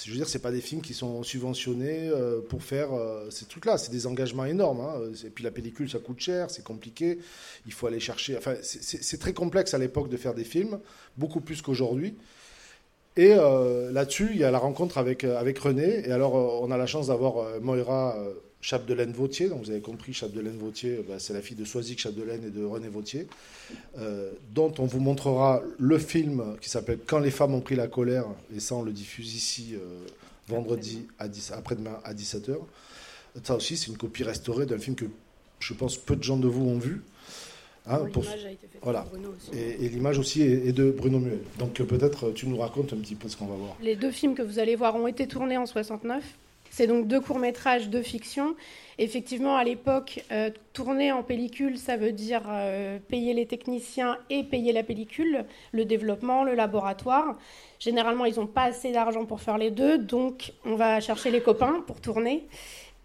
Euh, 0.00 0.04
je 0.04 0.10
veux 0.10 0.16
dire, 0.16 0.28
c'est 0.28 0.40
pas 0.40 0.52
des 0.52 0.60
films 0.60 0.82
qui 0.82 0.94
sont 0.94 1.22
subventionnés 1.22 2.08
euh, 2.08 2.40
pour 2.40 2.62
faire 2.62 2.92
euh, 2.92 3.30
ces 3.30 3.46
trucs-là. 3.46 3.78
C'est 3.78 3.90
des 3.90 4.06
engagements 4.06 4.44
énormes. 4.44 4.80
Hein. 4.80 5.12
Et 5.24 5.30
puis 5.30 5.44
la 5.44 5.50
pellicule, 5.50 5.88
ça 5.90 5.98
coûte 5.98 6.20
cher, 6.20 6.50
c'est 6.50 6.64
compliqué. 6.64 7.18
Il 7.66 7.72
faut 7.72 7.86
aller 7.86 8.00
chercher. 8.00 8.36
Enfin, 8.36 8.54
c'est 8.62 9.18
très 9.18 9.32
complexe 9.32 9.74
à 9.74 9.78
l'époque 9.78 10.08
de 10.08 10.16
faire 10.16 10.34
des 10.34 10.44
films, 10.44 10.78
beaucoup 11.16 11.40
plus 11.40 11.62
qu'aujourd'hui. 11.62 12.14
Et 13.16 13.34
là-dessus, 13.34 14.30
il 14.32 14.38
y 14.38 14.44
a 14.44 14.50
la 14.50 14.58
rencontre 14.58 14.96
avec 14.96 15.22
René. 15.58 16.08
Et 16.08 16.12
alors, 16.12 16.34
on 16.34 16.70
a 16.70 16.76
la 16.76 16.86
chance 16.86 17.08
d'avoir 17.08 17.60
Moira 17.60 18.16
Chapdelaine 18.62 19.12
Vautier, 19.12 19.48
donc 19.48 19.64
vous 19.64 19.70
avez 19.70 19.80
compris, 19.80 20.12
Chapdelaine 20.12 20.58
Vautier, 20.58 21.02
bah, 21.08 21.14
c'est 21.18 21.32
la 21.32 21.40
fille 21.40 21.56
de 21.56 21.64
Soisic 21.64 21.98
Chapdelaine 21.98 22.44
et 22.44 22.50
de 22.50 22.62
René 22.62 22.88
Vautier, 22.88 23.26
euh, 23.98 24.30
dont 24.54 24.72
on 24.78 24.84
vous 24.84 25.00
montrera 25.00 25.62
le 25.78 25.98
film 25.98 26.56
qui 26.60 26.68
s'appelle 26.68 26.98
Quand 27.06 27.20
les 27.20 27.30
femmes 27.30 27.54
ont 27.54 27.62
pris 27.62 27.76
la 27.76 27.88
colère, 27.88 28.26
et 28.54 28.60
ça 28.60 28.74
on 28.74 28.82
le 28.82 28.92
diffuse 28.92 29.34
ici 29.34 29.74
euh, 29.74 30.04
vendredi 30.46 31.06
à 31.18 31.28
10, 31.28 31.52
après-demain 31.52 31.98
à 32.04 32.12
17h. 32.12 32.56
Ça 33.44 33.54
aussi, 33.54 33.76
c'est 33.76 33.86
une 33.86 33.96
copie 33.96 34.24
restaurée 34.24 34.66
d'un 34.66 34.78
film 34.78 34.96
que 34.96 35.06
je 35.60 35.72
pense 35.72 35.96
peu 35.96 36.16
de 36.16 36.22
gens 36.22 36.36
de 36.36 36.48
vous 36.48 36.66
ont 36.66 36.78
vu. 36.78 37.02
Hein, 37.86 38.00
l'image 38.04 38.44
a 38.44 38.50
été 38.50 38.66
faite 38.66 38.80
voilà. 38.82 39.06
Bruno 39.10 39.34
aussi. 39.34 39.58
Et, 39.58 39.88
l'image 39.88 40.18
aussi 40.18 40.42
est, 40.42 40.72
de 40.72 40.90
Bruno 40.90 41.18
Muel. 41.18 41.38
Donc 41.58 41.74
peut-être 41.74 42.30
tu 42.32 42.46
nous 42.46 42.58
racontes 42.58 42.92
un 42.92 42.98
petit 42.98 43.14
peu 43.14 43.28
ce 43.28 43.36
qu'on 43.36 43.46
va 43.46 43.54
voir. 43.54 43.76
Les 43.80 43.96
deux 43.96 44.10
films 44.10 44.34
que 44.34 44.42
vous 44.42 44.58
allez 44.58 44.76
voir 44.76 44.96
ont 44.96 45.06
été 45.06 45.26
tournés 45.26 45.56
en 45.56 45.64
69. 45.64 46.22
C'est 46.70 46.86
donc 46.86 47.06
deux 47.08 47.20
courts-métrages 47.20 47.90
de 47.90 48.00
fiction. 48.00 48.54
Effectivement, 48.98 49.56
à 49.56 49.64
l'époque, 49.64 50.24
euh, 50.30 50.50
tourner 50.72 51.10
en 51.10 51.22
pellicule, 51.22 51.78
ça 51.78 51.96
veut 51.96 52.12
dire 52.12 52.42
euh, 52.48 52.98
payer 53.08 53.34
les 53.34 53.46
techniciens 53.46 54.18
et 54.30 54.44
payer 54.44 54.72
la 54.72 54.82
pellicule, 54.82 55.46
le 55.72 55.84
développement, 55.84 56.44
le 56.44 56.54
laboratoire. 56.54 57.36
Généralement, 57.78 58.24
ils 58.24 58.36
n'ont 58.36 58.46
pas 58.46 58.64
assez 58.64 58.92
d'argent 58.92 59.24
pour 59.24 59.40
faire 59.40 59.58
les 59.58 59.70
deux, 59.70 59.98
donc 59.98 60.52
on 60.64 60.76
va 60.76 61.00
chercher 61.00 61.30
les 61.30 61.40
copains 61.40 61.82
pour 61.86 62.00
tourner. 62.00 62.46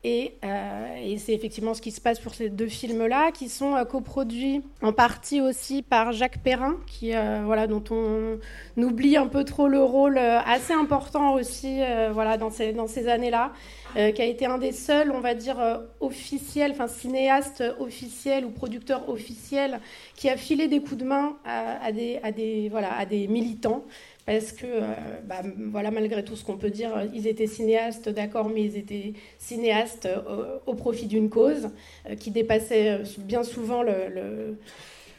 Euh, 0.05 0.95
et, 1.01 1.17
c'est 1.17 1.33
effectivement 1.33 1.73
ce 1.73 1.81
qui 1.81 1.91
se 1.91 1.99
passe 1.99 2.19
pour 2.19 2.33
ces 2.35 2.49
deux 2.49 2.67
films-là, 2.67 3.31
qui 3.31 3.49
sont 3.49 3.75
euh, 3.75 3.85
coproduits 3.85 4.61
en 4.81 4.93
partie 4.93 5.41
aussi 5.41 5.81
par 5.81 6.11
Jacques 6.11 6.39
Perrin, 6.43 6.75
qui, 6.85 7.15
euh, 7.15 7.41
voilà, 7.43 7.65
dont 7.65 7.83
on, 7.89 8.37
oublie 8.77 9.17
un 9.17 9.27
peu 9.27 9.43
trop 9.43 9.67
le 9.67 9.81
rôle 9.81 10.17
assez 10.17 10.73
important 10.73 11.33
aussi 11.33 11.79
voilà, 12.11 12.37
dans 12.37 12.51
ces, 12.51 12.73
dans 12.73 12.87
ces 12.87 13.07
années-là, 13.07 13.51
qui 13.95 14.21
a 14.21 14.25
été 14.25 14.45
un 14.45 14.57
des 14.57 14.73
seuls, 14.73 15.11
on 15.11 15.21
va 15.21 15.33
dire, 15.35 15.57
officiels, 16.01 16.71
enfin 16.71 16.87
cinéastes 16.87 17.63
officiels 17.79 18.43
ou 18.43 18.49
producteurs 18.49 19.07
officiels, 19.09 19.79
qui 20.15 20.29
a 20.29 20.35
filé 20.35 20.67
des 20.67 20.81
coups 20.81 20.97
de 20.97 21.05
main 21.05 21.37
à, 21.45 21.91
des, 21.91 22.67
voilà, 22.69 22.97
à 22.97 23.05
des 23.05 23.27
militants. 23.27 23.85
Parce 24.25 24.53
que, 24.53 24.65
euh, 24.65 24.81
bah, 25.25 25.41
voilà, 25.71 25.91
malgré 25.91 26.23
tout 26.23 26.35
ce 26.35 26.43
qu'on 26.43 26.57
peut 26.57 26.71
dire, 26.71 27.07
ils 27.13 27.27
étaient 27.27 27.45
cinéastes, 27.45 28.09
d'accord, 28.09 28.49
mais 28.49 28.63
ils 28.63 28.75
étaient 28.75 29.13
cinéastes 29.37 30.07
euh, 30.07 30.57
au, 30.65 30.73
profit 30.73 31.05
d'une 31.05 31.29
cause 31.29 31.69
euh, 32.09 32.15
qui 32.15 32.31
dépassait 32.31 33.01
bien 33.19 33.43
souvent 33.43 33.83
le, 33.83 34.57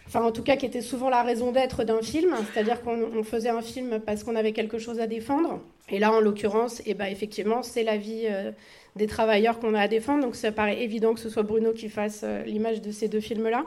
Enfin, 0.06 0.22
en 0.22 0.30
tout 0.30 0.42
cas, 0.42 0.56
qui 0.56 0.66
était 0.66 0.82
souvent 0.82 1.10
la 1.10 1.22
raison 1.22 1.52
d'être 1.52 1.84
d'un 1.84 2.00
film, 2.00 2.34
c'est-à-dire 2.52 2.82
qu'on 2.82 3.24
faisait 3.24 3.48
un 3.48 3.62
film 3.62 3.98
parce 3.98 4.22
qu'on 4.22 4.36
avait 4.36 4.52
quelque 4.52 4.78
chose 4.78 5.00
à 5.00 5.06
défendre. 5.06 5.60
Et 5.88 5.98
là, 5.98 6.12
en 6.12 6.20
l'occurrence, 6.20 6.80
eh 6.86 6.94
ben, 6.94 7.06
effectivement, 7.06 7.62
c'est 7.62 7.82
la 7.82 7.96
vie 7.96 8.28
des 8.94 9.06
travailleurs 9.08 9.58
qu'on 9.58 9.74
a 9.74 9.80
à 9.80 9.88
défendre. 9.88 10.22
Donc, 10.22 10.36
ça 10.36 10.52
paraît 10.52 10.82
évident 10.82 11.12
que 11.14 11.20
ce 11.20 11.28
soit 11.28 11.42
Bruno 11.42 11.72
qui 11.72 11.88
fasse 11.88 12.24
l'image 12.44 12.82
de 12.82 12.92
ces 12.92 13.08
deux 13.08 13.20
films-là. 13.20 13.64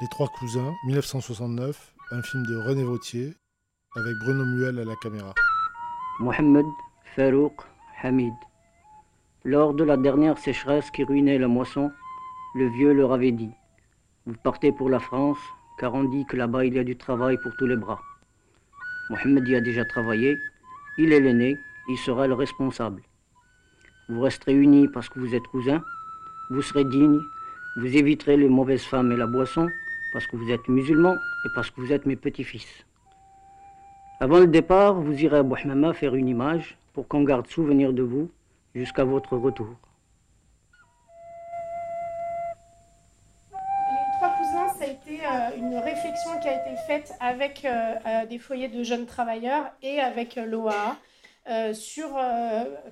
Les 0.00 0.08
Trois 0.08 0.28
Cousins, 0.28 0.74
1969, 0.84 1.94
un 2.12 2.22
film 2.22 2.44
de 2.46 2.56
René 2.68 2.84
Vautier 2.84 3.32
avec 3.96 4.14
Bruno 4.18 4.44
Muel 4.44 4.78
à 4.78 4.84
la 4.84 4.94
caméra. 4.96 5.32
Mohamed 6.20 6.66
Farouk 7.14 7.62
Hamid. 8.02 8.34
Lors 9.44 9.72
de 9.72 9.84
la 9.84 9.96
dernière 9.96 10.36
sécheresse 10.36 10.90
qui 10.90 11.02
ruinait 11.02 11.38
la 11.38 11.48
moisson, 11.48 11.90
le 12.54 12.68
vieux 12.68 12.92
leur 12.92 13.12
avait 13.12 13.32
dit 13.32 13.50
Vous 14.26 14.34
partez 14.42 14.72
pour 14.72 14.90
la 14.90 14.98
France, 14.98 15.38
car 15.78 15.94
on 15.94 16.02
dit 16.02 16.26
que 16.26 16.36
là-bas 16.36 16.64
il 16.64 16.74
y 16.74 16.80
a 16.80 16.84
du 16.84 16.96
travail 16.96 17.38
pour 17.42 17.54
tous 17.56 17.66
les 17.66 17.76
bras. 17.76 18.00
Mohamed 19.08 19.46
y 19.46 19.54
a 19.54 19.60
déjà 19.60 19.84
travaillé, 19.84 20.36
il 20.98 21.12
est 21.12 21.20
l'aîné, 21.20 21.56
il 21.88 21.96
sera 21.96 22.26
le 22.26 22.34
responsable. 22.34 23.02
Vous 24.08 24.20
resterez 24.20 24.54
unis 24.54 24.88
parce 24.88 25.08
que 25.08 25.20
vous 25.20 25.32
êtes 25.36 25.46
cousins, 25.46 25.80
vous 26.50 26.60
serez 26.60 26.84
dignes, 26.84 27.20
vous 27.76 27.96
éviterez 27.96 28.36
les 28.36 28.48
mauvaises 28.48 28.82
femmes 28.82 29.12
et 29.12 29.16
la 29.16 29.28
boisson, 29.28 29.68
parce 30.12 30.26
que 30.26 30.36
vous 30.36 30.50
êtes 30.50 30.66
musulmans 30.68 31.14
et 31.14 31.48
parce 31.54 31.70
que 31.70 31.80
vous 31.80 31.92
êtes 31.92 32.06
mes 32.06 32.16
petits-fils. 32.16 32.84
Avant 34.18 34.40
le 34.40 34.48
départ, 34.48 34.94
vous 34.94 35.12
irez 35.12 35.38
à 35.38 35.42
Bouhmama 35.44 35.92
faire 35.92 36.16
une 36.16 36.28
image 36.28 36.76
pour 36.94 37.06
qu'on 37.06 37.22
garde 37.22 37.46
souvenir 37.46 37.92
de 37.92 38.02
vous 38.02 38.28
jusqu'à 38.74 39.04
votre 39.04 39.36
retour. 39.36 39.76
Avec 47.20 47.64
euh, 47.64 47.94
euh, 48.06 48.26
des 48.26 48.38
foyers 48.38 48.68
de 48.68 48.82
jeunes 48.82 49.06
travailleurs 49.06 49.64
et 49.82 50.00
avec 50.00 50.36
l'OA 50.36 50.96
sur 51.74 52.08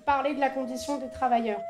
parler 0.06 0.32
de 0.34 0.38
la 0.38 0.48
condition 0.48 0.98
des 0.98 1.10
travailleurs. 1.10 1.60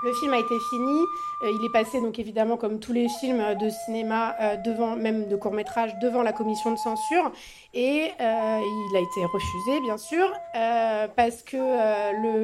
Le 0.00 0.12
film 0.12 0.32
a 0.32 0.38
été 0.38 0.54
fini. 0.70 1.00
Euh, 1.42 1.50
il 1.50 1.64
est 1.64 1.72
passé, 1.72 2.00
donc 2.00 2.18
évidemment, 2.20 2.56
comme 2.56 2.78
tous 2.78 2.92
les 2.92 3.08
films 3.08 3.56
de 3.60 3.68
cinéma, 3.68 4.36
euh, 4.40 4.96
même 4.96 5.28
de 5.28 5.36
court 5.36 5.52
métrage, 5.52 5.98
devant 5.98 6.22
la 6.22 6.32
commission 6.32 6.70
de 6.70 6.76
censure. 6.76 7.32
Et 7.74 8.10
euh, 8.20 8.60
il 8.60 8.96
a 8.96 9.00
été 9.00 9.24
refusé, 9.24 9.80
bien 9.80 9.98
sûr, 9.98 10.32
parce 11.16 11.42
que 11.42 11.56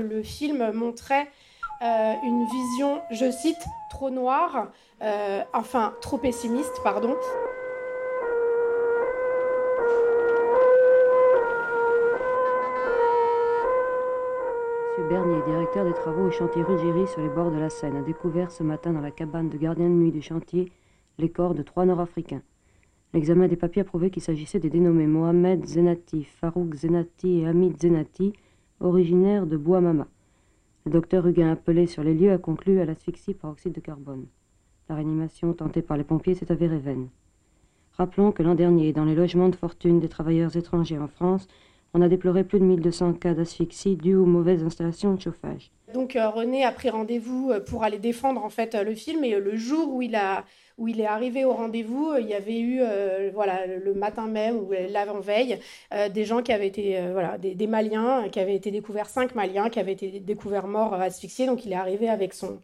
le, 0.03 0.23
film 0.23 0.73
montrait 0.73 1.29
une 1.81 2.45
vision, 2.47 3.03
je 3.11 3.31
cite, 3.31 3.65
trop 3.91 4.11
noire, 4.11 4.69
enfin 5.53 5.93
trop 6.01 6.19
pessimiste, 6.19 6.81
pardon. 6.83 7.17
Bernier, 15.09 15.43
directeur 15.47 15.85
des 15.85 15.93
travaux 15.93 16.29
au 16.29 16.31
chantier 16.31 16.63
Ruggieri 16.63 17.07
sur 17.07 17.21
les 17.21 17.29
bords 17.29 17.51
de 17.51 17.59
la 17.59 17.69
Seine, 17.69 17.97
a 17.97 18.01
découvert 18.01 18.51
ce 18.51 18.63
matin 18.63 18.93
dans 18.93 19.03
la 19.03 19.11
cabane 19.11 19.51
de 19.51 19.59
gardien 19.59 19.87
de 19.87 19.93
nuit 19.93 20.13
du 20.13 20.23
chantier 20.23 20.73
les 21.19 21.29
corps 21.29 21.55
de 21.55 21.63
trois 21.63 21.85
Nord-Africains. 21.85 22.41
L'examen 23.13 23.47
des 23.47 23.57
papiers 23.57 23.83
a 23.83 23.85
prouvé 23.85 24.11
qu'il 24.11 24.23
s'agissait 24.23 24.61
des 24.61 24.71
dénommés 24.71 25.07
Mohamed 25.07 25.67
Zenati, 25.67 26.25
Farouk 26.25 26.75
Zenati 26.75 27.41
et 27.41 27.47
Hamid 27.47 27.79
Zenati, 27.79 28.33
originaires 28.81 29.47
de 29.47 29.59
Bouamama. 29.59 30.07
Le 30.87 30.93
docteur 30.93 31.27
Huguin 31.27 31.51
appelé 31.51 31.87
sur 31.87 32.03
les 32.03 32.13
lieux 32.13 32.31
a 32.31 32.37
conclu 32.37 32.79
à 32.79 32.85
l'asphyxie 32.85 33.33
par 33.33 33.51
oxyde 33.51 33.73
de 33.73 33.81
carbone. 33.81 34.27
La 34.91 34.97
réanimation 34.97 35.55
tentée 35.55 35.81
par 35.81 35.97
les 35.97 36.05
pompiers 36.05 36.35
s'est 36.35 36.53
avérée 36.53 36.79
vaine. 36.79 37.09
Rappelons 37.93 38.33
que 38.33 38.43
l'an 38.43 38.55
dernier, 38.55 38.93
dans 38.93 39.07
les 39.07 39.15
logements 39.15 39.49
de 39.49 39.57
fortune 39.57 39.99
des 39.99 40.11
travailleurs 40.11 40.59
étrangers 40.59 40.99
en 40.99 41.09
France, 41.09 41.49
on 41.95 42.03
a 42.03 42.09
déploré 42.09 42.45
plus 42.45 42.59
de 42.59 42.65
1200 42.65 43.15
cas 43.15 43.35
d'asphyxie 43.35 43.97
dus 43.97 44.17
aux 44.17 44.27
mauvaises 44.27 44.65
installations 44.65 45.15
de 45.15 45.21
chauffage. 45.21 45.71
Donc 45.95 46.17
euh, 46.17 46.29
René 46.29 46.65
a 46.65 46.73
pris 46.73 46.91
rendez-vous 46.91 47.53
euh, 47.53 47.61
pour 47.61 47.85
aller 47.85 47.99
défendre 47.99 48.45
en 48.45 48.51
fait 48.51 48.75
euh, 48.75 48.83
le 48.83 48.97
film 48.97 49.23
et 49.23 49.39
le 49.39 49.57
jour 49.57 49.95
où 49.95 50.03
il 50.03 50.17
a 50.17 50.45
où 50.77 50.89
il 50.89 51.01
est 51.01 51.07
arrivé 51.07 51.45
au 51.45 51.53
rendez-vous, 51.53 52.15
il 52.19 52.27
y 52.27 52.35
avait 52.35 52.59
eu 52.59 52.83
voilà 53.33 53.65
le 53.65 53.95
matin 53.95 54.27
même 54.27 54.57
ou 54.57 54.73
l'avant-veille 54.91 55.61
des 56.13 56.25
gens 56.25 56.43
qui 56.43 56.53
avaient 56.53 56.67
été 56.67 57.01
voilà 57.13 57.39
des, 57.39 57.55
des, 57.55 57.69
Maliens 57.69 58.29
qui 58.29 58.41
avaient 58.41 58.57
été 58.57 58.73
découverts 58.73 59.09
cinq 59.09 59.37
Maliens 59.37 59.71
qui 59.71 59.79
avaient 59.79 59.93
été 59.93 60.19
découverts 60.19 60.67
morts 60.67 60.95
asphyxiés 60.95 61.47
donc 61.47 61.65
il 61.65 61.71
est 61.71 61.77
arrivé 61.77 62.09
avec 62.09 62.35
son 62.35 62.59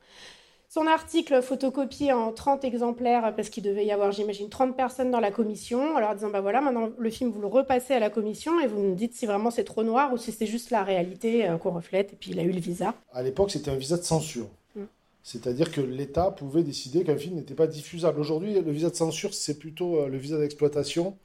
son 0.73 0.87
article 0.87 1.43
photocopié 1.43 2.13
en 2.13 2.33
30 2.33 2.65
exemplaires 2.65 3.35
parce 3.35 3.51
qu'il 3.51 3.65
devait 3.65 3.85
y 3.85 3.91
avoir, 3.91 4.13
j'imagine, 4.13 4.49
30 4.49 4.77
personnes 4.77 5.11
dans 5.11 5.19
la 5.19 5.33
commission, 5.33 5.97
alors 5.97 6.15
disant, 6.15 6.31
bah 6.31 6.41
voilà, 6.41 6.61
maintenant 6.61 6.91
le 6.97 7.11
film, 7.11 7.31
vous 7.31 7.41
le 7.41 7.49
repassez 7.49 7.93
à 7.93 7.99
la 7.99 8.09
commission 8.09 8.61
et 8.61 8.69
vous 8.69 8.81
nous 8.81 8.95
dites 8.95 9.15
si 9.15 9.27
vraiment 9.27 9.51
c'est 9.51 9.65
trop 9.65 9.83
noir 9.83 10.13
ou 10.13 10.17
si 10.17 10.31
c'est 10.31 10.47
juste 10.47 10.71
la 10.71 10.85
réalité 10.85 11.49
euh, 11.49 11.57
qu'on 11.57 11.73
reflète. 11.73 12.13
Et 12.13 12.17
puis 12.17 12.31
il 12.31 12.39
a 12.39 12.45
eu 12.45 12.53
le 12.53 12.61
visa. 12.61 12.95
À 13.13 13.25
l'époque, 13.25 13.51
c'était 13.51 13.73
un 13.73 13.77
visa 13.77 13.97
de 13.97 14.05
censure. 14.05 14.47
Mm. 14.77 14.83
C'est-à-dire 15.25 15.73
que 15.73 15.81
l'État 15.81 16.31
pouvait 16.31 16.63
décider 16.63 17.03
qu'un 17.03 17.17
film 17.17 17.35
n'était 17.35 17.55
pas 17.55 17.67
diffusable. 17.67 18.21
Aujourd'hui, 18.21 18.55
le 18.55 18.71
visa 18.71 18.91
de 18.91 18.95
censure, 18.95 19.35
c'est 19.35 19.59
plutôt 19.59 19.97
euh, 19.97 20.07
le 20.07 20.19
visa 20.19 20.39
d'exploitation. 20.39 21.17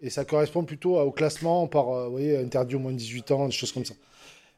Et 0.00 0.10
ça 0.10 0.24
correspond 0.24 0.64
plutôt 0.64 0.98
au 0.98 1.12
classement 1.12 1.68
par, 1.68 1.90
euh, 1.90 2.06
vous 2.06 2.12
voyez, 2.12 2.36
interdit 2.38 2.74
au 2.74 2.80
moins 2.80 2.92
de 2.92 2.96
18 2.96 3.30
ans, 3.30 3.46
des 3.46 3.52
choses 3.52 3.70
comme 3.70 3.84
ça 3.84 3.94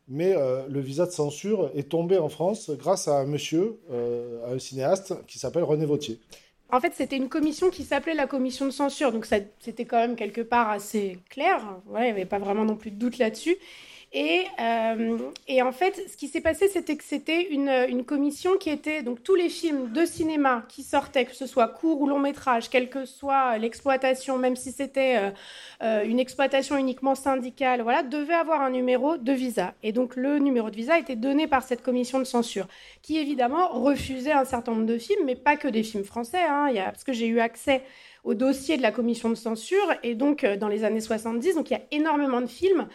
mais 0.09 0.35
euh, 0.37 0.67
le 0.69 0.81
visa 0.81 1.07
de 1.07 1.11
censure 1.11 1.71
est 1.75 1.89
tombé 1.89 2.19
en 2.19 2.29
France 2.29 2.71
grâce 2.71 3.09
à 3.09 3.19
un 3.19 3.27
monsieur, 3.27 3.79
euh, 3.91 4.55
un 4.55 4.59
cinéaste 4.59 5.15
qui 5.27 5.39
s'appelle 5.39 5.65
René 5.65 5.87
Vautier. 5.87 6.21
En 6.71 6.81
fait, 6.81 6.93
c'était 6.95 7.17
une 7.17 7.29
commission 7.29 7.69
qui 7.69 7.85
s'appelait 7.85 8.15
la 8.15 8.27
commission 8.27 8.65
de 8.65 8.71
censure, 8.71 9.13
donc 9.13 9.27
c'était 9.27 9.85
quand 9.85 9.99
même 9.99 10.17
quelque 10.17 10.41
part 10.41 10.71
assez 10.71 11.19
clair. 11.29 11.61
il 11.95 12.01
n'y 12.01 12.09
avait 12.09 12.25
pas 12.25 12.39
vraiment 12.39 12.65
non 12.65 12.77
plus 12.77 12.91
de 12.91 12.97
doute 12.97 13.19
là-dessus. 13.19 13.57
Et, 14.15 14.45
euh, 14.61 15.17
et, 15.49 15.63
en 15.63 15.73
fait, 15.73 15.99
ce 16.07 16.19
qui 16.19 16.29
s'est 16.29 16.43
passé, 16.43 16.69
c'était 16.69 16.97
que 16.97 17.05
c'était 17.05 17.49
une, 17.49 18.05
commission 18.05 18.59
qui 18.59 18.69
était 18.69 19.03
donc 19.03 19.23
tous 19.23 19.35
les 19.35 19.49
films 19.49 19.91
de 19.91 20.05
cinéma 20.05 20.65
qui 20.69 20.83
sortaient, 20.83 21.25
que 21.25 21.35
ce 21.35 21.47
soit 21.47 21.69
court 21.69 22.03
ou 22.03 22.07
long 22.07 22.19
métrage, 22.19 22.69
quelle 22.69 22.91
que 22.91 23.07
soit 23.07 23.57
l'exploitation, 23.57 24.37
même 24.37 24.55
si 24.55 24.71
c'était 24.71 25.17
euh, 25.17 25.31
euh, 25.83 26.05
une 26.05 26.19
exploitation 26.19 26.77
uniquement 26.77 27.15
syndicale, 27.15 27.81
voilà, 27.81 28.03
devaient 28.03 28.35
avoir 28.35 28.61
un 28.61 28.71
numéro 28.71 29.17
de 29.17 29.33
visa. 29.33 29.73
Et 29.83 29.93
donc 29.93 30.17
le 30.17 30.39
numéro 30.39 30.69
de 30.69 30.77
visa 30.77 30.99
était 30.99 31.17
donné 31.17 31.47
par 31.47 31.63
cette 31.63 31.83
commission 31.83 32.19
de 32.19 32.25
censure, 32.25 32.67
qui 33.01 33.17
évidemment 33.17 33.69
refusait 33.69 34.33
un 34.33 34.45
certain 34.45 34.73
nombre 34.73 34.87
de 34.87 34.99
films, 34.99 35.25
mais 35.25 35.37
pas 35.37 35.57
que 35.57 35.69
des 35.69 35.83
films 35.83 36.05
français, 36.05 36.43
hein, 36.47 36.71
parce 36.75 37.05
que 37.05 37.15
j'ai 37.15 37.29
eu 37.29 37.41
accès 37.41 37.83
au 38.25 38.35
dossier 38.35 38.77
de 38.77 38.83
la 38.83 38.93
commission 38.93 39.31
de 39.31 39.37
censure, 39.37 39.95
et 40.03 40.15
donc 40.15 40.45
dans 40.45 40.69
les 40.69 40.85
années 40.85 41.01
70, 41.01 41.55
donc 41.55 41.71
il 41.71 41.75
y 41.75 41.77
a 41.77 41.83
énormément 41.93 42.41
de 42.41 42.47
films 42.47 42.89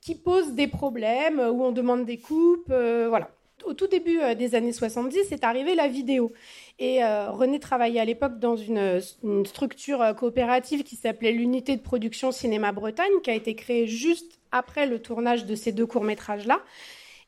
qui 0.00 0.14
posent 0.14 0.52
des 0.52 0.68
problèmes, 0.68 1.40
où 1.40 1.62
on 1.62 1.72
demande 1.72 2.04
des 2.04 2.18
coupes, 2.18 2.70
euh, 2.70 3.06
voilà. 3.08 3.30
Au 3.64 3.74
tout 3.74 3.88
début 3.88 4.20
euh, 4.20 4.34
des 4.34 4.54
années 4.54 4.72
70, 4.72 5.18
c'est 5.28 5.42
arrivé 5.42 5.74
la 5.74 5.88
vidéo. 5.88 6.32
Et 6.78 7.02
euh, 7.02 7.30
René 7.30 7.58
travaillait 7.58 8.00
à 8.00 8.04
l'époque 8.04 8.38
dans 8.38 8.56
une, 8.56 9.00
structure 9.44 10.14
coopérative 10.16 10.84
qui 10.84 10.94
s'appelait 10.94 11.32
l'Unité 11.32 11.76
de 11.76 11.82
production 11.82 12.30
Cinéma 12.30 12.70
Bretagne, 12.72 13.20
qui 13.22 13.30
a 13.30 13.34
été 13.34 13.54
créée 13.56 13.88
juste 13.88 14.38
après 14.52 14.86
le 14.86 15.00
tournage 15.02 15.44
de 15.44 15.54
ces 15.56 15.72
deux 15.72 15.86
courts-métrages-là. 15.86 16.60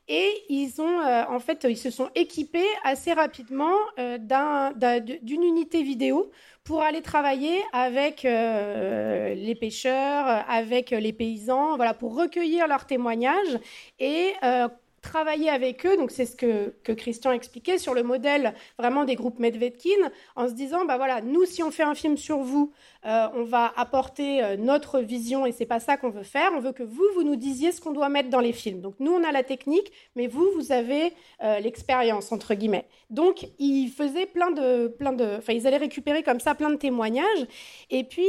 Et 0.07 0.29
ils 0.49 0.81
ont, 0.81 0.99
en 1.29 1.39
fait, 1.39 1.65
ils 1.69 1.77
se 1.77 1.89
sont 1.89 2.09
équipés 2.15 2.65
assez 2.83 3.13
rapidement 3.13 3.75
d'une 3.97 5.43
unité 5.43 5.83
vidéo 5.83 6.31
pour 6.63 6.81
aller 6.81 7.01
travailler 7.01 7.61
avec 7.73 8.23
euh, 8.25 9.33
les 9.33 9.55
pêcheurs, 9.55 10.45
avec 10.49 10.91
les 10.91 11.13
paysans, 11.13 11.75
voilà, 11.75 11.93
pour 11.93 12.15
recueillir 12.15 12.67
leurs 12.67 12.85
témoignages 12.85 13.59
et 13.99 14.33
euh, 14.43 14.67
travailler 15.01 15.49
avec 15.49 15.85
eux, 15.85 15.97
donc 15.97 16.11
c'est 16.11 16.25
ce 16.25 16.35
que, 16.35 16.73
que, 16.83 16.91
Christian 16.91 17.31
expliquait, 17.31 17.77
sur 17.77 17.93
le 17.93 18.03
modèle 18.03 18.53
vraiment 18.77 19.03
des 19.03 19.15
groupes 19.15 19.39
Medvedkin, 19.39 19.89
en 20.35 20.47
se 20.47 20.53
disant, 20.53 20.85
bah 20.85 20.97
voilà, 20.97 21.21
nous, 21.21 21.45
si 21.45 21.63
on 21.63 21.71
fait 21.71 21.83
un 21.83 21.95
film 21.95 22.17
sur 22.17 22.39
vous, 22.39 22.71
euh, 23.05 23.27
on 23.33 23.43
va 23.43 23.73
apporter 23.75 24.43
euh, 24.43 24.57
notre 24.57 24.99
vision 24.99 25.45
et 25.45 25.51
c'est 25.51 25.65
pas 25.65 25.79
ça 25.79 25.97
qu'on 25.97 26.09
veut 26.09 26.23
faire. 26.23 26.51
On 26.55 26.59
veut 26.59 26.71
que 26.71 26.83
vous, 26.83 27.05
vous 27.15 27.23
nous 27.23 27.35
disiez 27.35 27.71
ce 27.71 27.81
qu'on 27.81 27.93
doit 27.93 28.09
mettre 28.09 28.29
dans 28.29 28.39
les 28.39 28.53
films. 28.53 28.81
Donc 28.81 28.95
nous, 28.99 29.11
on 29.11 29.23
a 29.23 29.31
la 29.31 29.43
technique, 29.43 29.91
mais 30.15 30.27
vous, 30.27 30.47
vous 30.55 30.71
avez 30.71 31.13
euh, 31.43 31.59
l'expérience 31.59 32.31
entre 32.31 32.53
guillemets. 32.53 32.85
Donc 33.09 33.47
ils 33.57 33.89
faisaient 33.89 34.27
plein 34.27 34.51
de, 34.51 34.87
plein 34.87 35.13
de, 35.13 35.37
enfin 35.37 35.53
ils 35.53 35.65
allaient 35.65 35.77
récupérer 35.77 36.21
comme 36.21 36.39
ça 36.39 36.53
plein 36.53 36.69
de 36.69 36.75
témoignages. 36.75 37.47
Et 37.89 38.03
puis 38.03 38.27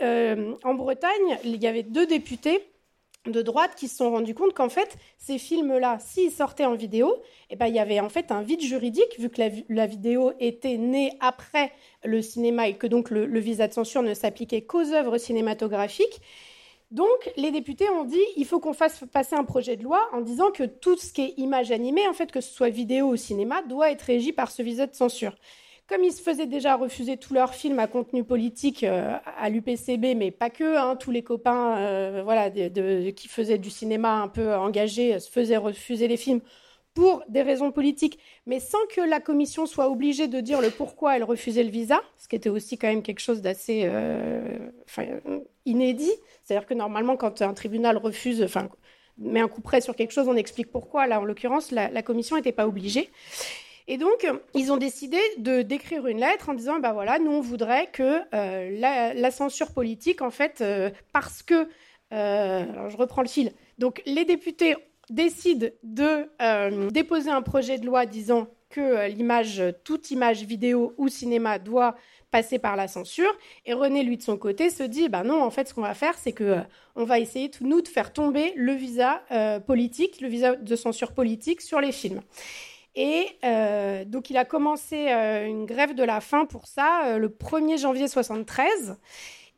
en 0.00 0.74
Bretagne, 0.74 1.38
il 1.44 1.62
y 1.62 1.66
avait 1.68 1.84
deux 1.84 2.06
députés 2.06 2.71
de 3.26 3.42
droite 3.42 3.74
qui 3.76 3.88
se 3.88 3.96
sont 3.96 4.10
rendus 4.10 4.34
compte 4.34 4.52
qu'en 4.52 4.68
fait, 4.68 4.96
ces 5.16 5.38
films-là, 5.38 5.98
s'ils 6.00 6.32
sortaient 6.32 6.64
en 6.64 6.74
vidéo, 6.74 7.22
eh 7.50 7.56
ben, 7.56 7.66
il 7.66 7.74
y 7.74 7.78
avait 7.78 8.00
en 8.00 8.08
fait 8.08 8.32
un 8.32 8.42
vide 8.42 8.62
juridique, 8.62 9.18
vu 9.18 9.30
que 9.30 9.40
la, 9.68 9.86
vidéo 9.86 10.32
était 10.40 10.76
née 10.76 11.12
après 11.20 11.72
le 12.04 12.20
cinéma 12.20 12.68
et 12.68 12.74
que 12.74 12.86
donc 12.86 13.10
le, 13.10 13.38
visa 13.38 13.68
de 13.68 13.72
censure 13.72 14.02
ne 14.02 14.14
s'appliquait 14.14 14.62
qu'aux 14.62 14.92
œuvres 14.92 15.18
cinématographiques. 15.18 16.20
Donc, 16.90 17.32
les 17.36 17.52
députés 17.52 17.88
ont 17.88 18.04
dit 18.04 18.20
il 18.36 18.44
faut 18.44 18.60
qu'on 18.60 18.74
fasse 18.74 19.04
passer 19.12 19.34
un 19.34 19.44
projet 19.44 19.76
de 19.76 19.84
loi 19.84 20.00
en 20.12 20.20
disant 20.20 20.50
que 20.50 20.64
tout 20.64 20.96
ce 20.96 21.12
qui 21.12 21.22
est 21.22 21.34
image 21.38 21.70
animée, 21.70 22.06
en 22.08 22.12
fait, 22.12 22.30
que 22.30 22.40
ce 22.40 22.52
soit 22.52 22.68
vidéo 22.68 23.06
ou 23.06 23.16
cinéma, 23.16 23.62
doit 23.62 23.90
être 23.90 24.02
régi 24.02 24.32
par 24.32 24.50
ce 24.50 24.62
visa 24.62 24.86
de 24.86 24.94
censure. 24.94 25.34
Comme 25.88 26.04
ils 26.04 26.12
se 26.12 26.22
faisaient 26.22 26.46
déjà 26.46 26.76
refuser 26.76 27.16
tous 27.16 27.34
leurs 27.34 27.54
films 27.54 27.78
à 27.78 27.86
contenu 27.86 28.24
politique 28.24 28.84
euh, 28.84 29.16
à 29.36 29.50
l'UPCB, 29.50 30.16
mais 30.16 30.30
pas 30.30 30.48
que, 30.48 30.76
hein, 30.76 30.96
tous 30.96 31.10
les 31.10 31.22
copains 31.22 31.76
euh, 31.78 32.22
voilà, 32.22 32.50
qui 32.50 33.28
faisaient 33.28 33.58
du 33.58 33.68
cinéma 33.68 34.22
un 34.22 34.28
peu 34.28 34.54
engagé 34.54 35.18
se 35.18 35.30
faisaient 35.30 35.56
refuser 35.56 36.08
les 36.08 36.16
films 36.16 36.40
pour 36.94 37.22
des 37.28 37.42
raisons 37.42 37.72
politiques, 37.72 38.18
mais 38.46 38.60
sans 38.60 38.84
que 38.94 39.00
la 39.00 39.20
commission 39.20 39.66
soit 39.66 39.88
obligée 39.88 40.28
de 40.28 40.40
dire 40.40 40.60
le 40.60 40.70
pourquoi 40.70 41.16
elle 41.16 41.24
refusait 41.24 41.62
le 41.62 41.70
visa, 41.70 42.00
ce 42.18 42.28
qui 42.28 42.36
était 42.36 42.50
aussi 42.50 42.76
quand 42.76 42.88
même 42.88 43.02
quelque 43.02 43.20
chose 43.20 43.40
d'assez 43.40 43.82
euh, 43.84 44.58
inédit. 45.64 46.12
C'est-à-dire 46.44 46.66
que 46.66 46.74
normalement, 46.74 47.16
quand 47.16 47.40
un 47.42 47.54
tribunal 47.54 47.96
refuse, 47.96 48.46
met 49.18 49.40
un 49.40 49.48
coup 49.48 49.62
près 49.62 49.80
sur 49.80 49.96
quelque 49.96 50.12
chose, 50.12 50.28
on 50.28 50.36
explique 50.36 50.70
pourquoi. 50.70 51.06
Là, 51.06 51.20
en 51.20 51.24
l'occurrence, 51.24 51.70
la 51.70 52.02
commission 52.02 52.36
n'était 52.36 52.52
pas 52.52 52.66
obligée. 52.66 53.10
Et 53.88 53.98
donc, 53.98 54.26
ils 54.54 54.70
ont 54.72 54.76
décidé 54.76 55.18
de 55.38 55.62
d'écrire 55.62 56.06
une 56.06 56.20
lettre 56.20 56.48
en 56.48 56.54
disant, 56.54 56.78
bah 56.78 56.92
voilà, 56.92 57.18
nous 57.18 57.30
on 57.30 57.40
voudrait 57.40 57.88
que 57.92 58.20
euh, 58.34 59.12
la, 59.14 59.30
censure 59.30 59.72
politique, 59.72 60.22
en 60.22 60.30
fait, 60.30 60.60
euh, 60.60 60.90
parce 61.12 61.42
que, 61.42 61.68
euh, 62.12 62.88
je 62.88 62.96
reprends 62.96 63.22
le 63.22 63.28
fil. 63.28 63.52
Donc, 63.78 64.02
les 64.06 64.24
députés 64.24 64.76
décident 65.10 65.66
de 65.82 66.28
déposer 66.90 67.30
un 67.30 67.42
projet 67.42 67.78
de 67.78 67.86
loi 67.86 68.06
disant 68.06 68.46
que 68.70 69.08
l'image, 69.08 69.62
toute 69.84 70.10
image 70.10 70.44
vidéo 70.44 70.94
ou 70.96 71.08
cinéma 71.08 71.58
doit 71.58 71.96
passer 72.30 72.58
par 72.58 72.76
la 72.76 72.88
censure. 72.88 73.36
Et 73.66 73.74
René, 73.74 74.02
lui, 74.04 74.16
de 74.16 74.22
son 74.22 74.38
côté, 74.38 74.70
se 74.70 74.82
dit, 74.82 75.10
bah 75.10 75.22
non, 75.22 75.42
en 75.42 75.50
fait, 75.50 75.68
ce 75.68 75.74
qu'on 75.74 75.82
va 75.82 75.92
faire, 75.92 76.16
c'est 76.16 76.32
que 76.32 76.56
on 76.94 77.04
va 77.04 77.18
essayer, 77.18 77.50
nous, 77.60 77.82
de 77.82 77.88
faire 77.88 78.12
tomber 78.12 78.52
le 78.56 78.72
visa 78.72 79.22
politique, 79.66 80.20
le 80.20 80.28
visa 80.28 80.54
de 80.54 80.76
censure 80.76 81.12
politique 81.12 81.60
sur 81.60 81.80
les 81.80 81.92
films. 81.92 82.22
Et 82.94 83.26
euh, 83.44 84.04
donc, 84.04 84.30
il 84.30 84.36
a 84.36 84.44
commencé 84.44 85.08
euh, 85.10 85.46
une 85.46 85.64
grève 85.64 85.94
de 85.94 86.04
la 86.04 86.20
faim 86.20 86.44
pour 86.44 86.66
ça 86.66 87.06
euh, 87.06 87.18
le 87.18 87.28
1er 87.28 87.80
janvier 87.80 88.08
73. 88.08 88.96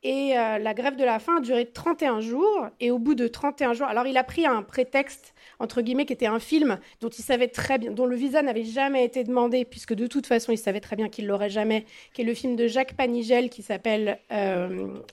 Et 0.06 0.34
la 0.34 0.74
grève 0.74 0.96
de 0.96 1.04
la 1.04 1.18
faim 1.18 1.38
a 1.38 1.40
duré 1.40 1.64
31 1.64 2.20
jours. 2.20 2.68
Et 2.78 2.90
au 2.90 2.98
bout 2.98 3.14
de 3.14 3.26
31 3.26 3.72
jours, 3.72 3.86
alors 3.86 4.06
il 4.06 4.18
a 4.18 4.22
pris 4.22 4.44
un 4.44 4.62
prétexte, 4.62 5.32
entre 5.60 5.80
guillemets, 5.80 6.04
qui 6.04 6.12
était 6.12 6.26
un 6.26 6.40
film 6.40 6.78
dont 7.00 7.08
il 7.08 7.22
savait 7.22 7.48
très 7.48 7.78
bien, 7.78 7.90
dont 7.90 8.04
le 8.04 8.14
visa 8.14 8.42
n'avait 8.42 8.64
jamais 8.64 9.02
été 9.02 9.24
demandé, 9.24 9.64
puisque 9.64 9.94
de 9.94 10.06
toute 10.06 10.26
façon, 10.26 10.52
il 10.52 10.58
savait 10.58 10.80
très 10.80 10.94
bien 10.94 11.08
qu'il 11.08 11.26
l'aurait 11.26 11.48
jamais, 11.48 11.86
qui 12.12 12.20
est 12.20 12.24
le 12.26 12.34
film 12.34 12.54
de 12.54 12.66
Jacques 12.66 12.98
Panigel 12.98 13.48
qui 13.48 13.62
s'appelle 13.62 14.18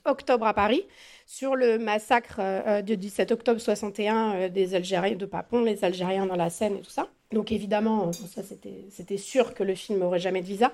Octobre 0.03 0.45
à 0.45 0.53
Paris 0.53 0.85
sur 1.25 1.55
le 1.55 1.79
massacre 1.79 2.81
du 2.81 2.97
17 2.97 3.31
octobre 3.31 3.61
61 3.61 4.49
des 4.49 4.75
Algériens 4.75 5.15
de 5.15 5.25
Papon, 5.25 5.61
les 5.61 5.85
Algériens 5.85 6.25
dans 6.25 6.35
la 6.35 6.49
Seine 6.49 6.75
et 6.75 6.81
tout 6.81 6.89
ça. 6.89 7.07
Donc 7.31 7.51
évidemment, 7.51 8.11
ça 8.13 8.41
c'était 8.43 9.17
sûr 9.17 9.53
que 9.53 9.63
le 9.63 9.75
film 9.75 9.99
n'aurait 9.99 10.19
jamais 10.19 10.41
de 10.41 10.47
visa. 10.47 10.71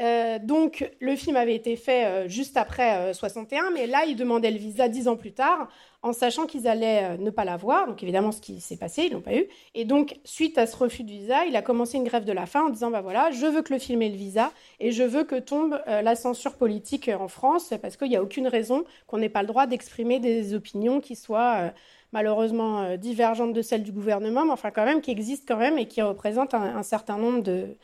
Euh, 0.00 0.38
donc 0.40 0.88
le 1.00 1.16
film 1.16 1.36
avait 1.36 1.56
été 1.56 1.74
fait 1.74 2.06
euh, 2.06 2.28
juste 2.28 2.56
après 2.56 3.12
61, 3.12 3.58
euh, 3.64 3.70
mais 3.74 3.86
là 3.88 4.04
il 4.06 4.14
demandait 4.14 4.52
le 4.52 4.58
visa 4.58 4.88
dix 4.88 5.08
ans 5.08 5.16
plus 5.16 5.32
tard, 5.32 5.68
en 6.02 6.12
sachant 6.12 6.46
qu'ils 6.46 6.68
allaient 6.68 7.18
ne 7.18 7.30
pas 7.30 7.44
l'avoir. 7.44 7.88
Donc 7.88 8.02
évidemment 8.02 8.30
ce 8.30 8.40
qui 8.40 8.60
s'est 8.60 8.76
passé, 8.76 9.04
ils 9.06 9.12
l'ont 9.12 9.20
pas 9.20 9.34
eu. 9.34 9.46
Et 9.74 9.84
donc 9.84 10.16
suite 10.22 10.56
à 10.56 10.66
ce 10.66 10.76
refus 10.76 11.02
de 11.02 11.10
visa, 11.10 11.46
il 11.46 11.56
a 11.56 11.62
commencé 11.62 11.96
une 11.96 12.04
grève 12.04 12.24
de 12.24 12.32
la 12.32 12.46
faim 12.46 12.66
en 12.66 12.68
disant 12.68 12.90
bah 12.90 13.00
voilà, 13.00 13.32
je 13.32 13.46
veux 13.46 13.62
que 13.62 13.72
le 13.72 13.80
film 13.80 14.02
ait 14.02 14.08
le 14.08 14.16
visa 14.16 14.52
et 14.78 14.92
je 14.92 15.02
veux 15.02 15.24
que 15.24 15.36
tombe 15.36 15.80
la 15.86 16.14
censure 16.14 16.54
politique 16.54 17.10
en 17.18 17.28
France 17.28 17.74
parce 17.82 17.96
qu'il 17.96 18.08
n'y 18.08 18.16
a 18.16 18.22
aucune 18.22 18.46
raison 18.46 18.84
qu'on 19.08 19.18
n'ait 19.18 19.28
pas 19.28 19.42
le 19.42 19.48
droit 19.48 19.66
d'exprimer 19.66 20.20
des 20.20 20.54
opinions 20.54 21.00
qui 21.00 21.16
soient 21.16 21.72
malheureusement 22.12 22.82
euh, 22.82 22.96
divergente 22.96 23.52
de 23.52 23.62
celle 23.62 23.82
du 23.82 23.92
gouvernement, 23.92 24.44
mais 24.44 24.52
enfin 24.52 24.70
quand 24.70 24.84
même 24.84 25.00
qui 25.00 25.10
existe 25.10 25.46
quand 25.46 25.56
même 25.56 25.78
et 25.78 25.86
qui 25.86 26.02
représente 26.02 26.54
un, 26.54 26.82
certain 26.82 27.18
nombre 27.18 27.42
de, 27.42 27.76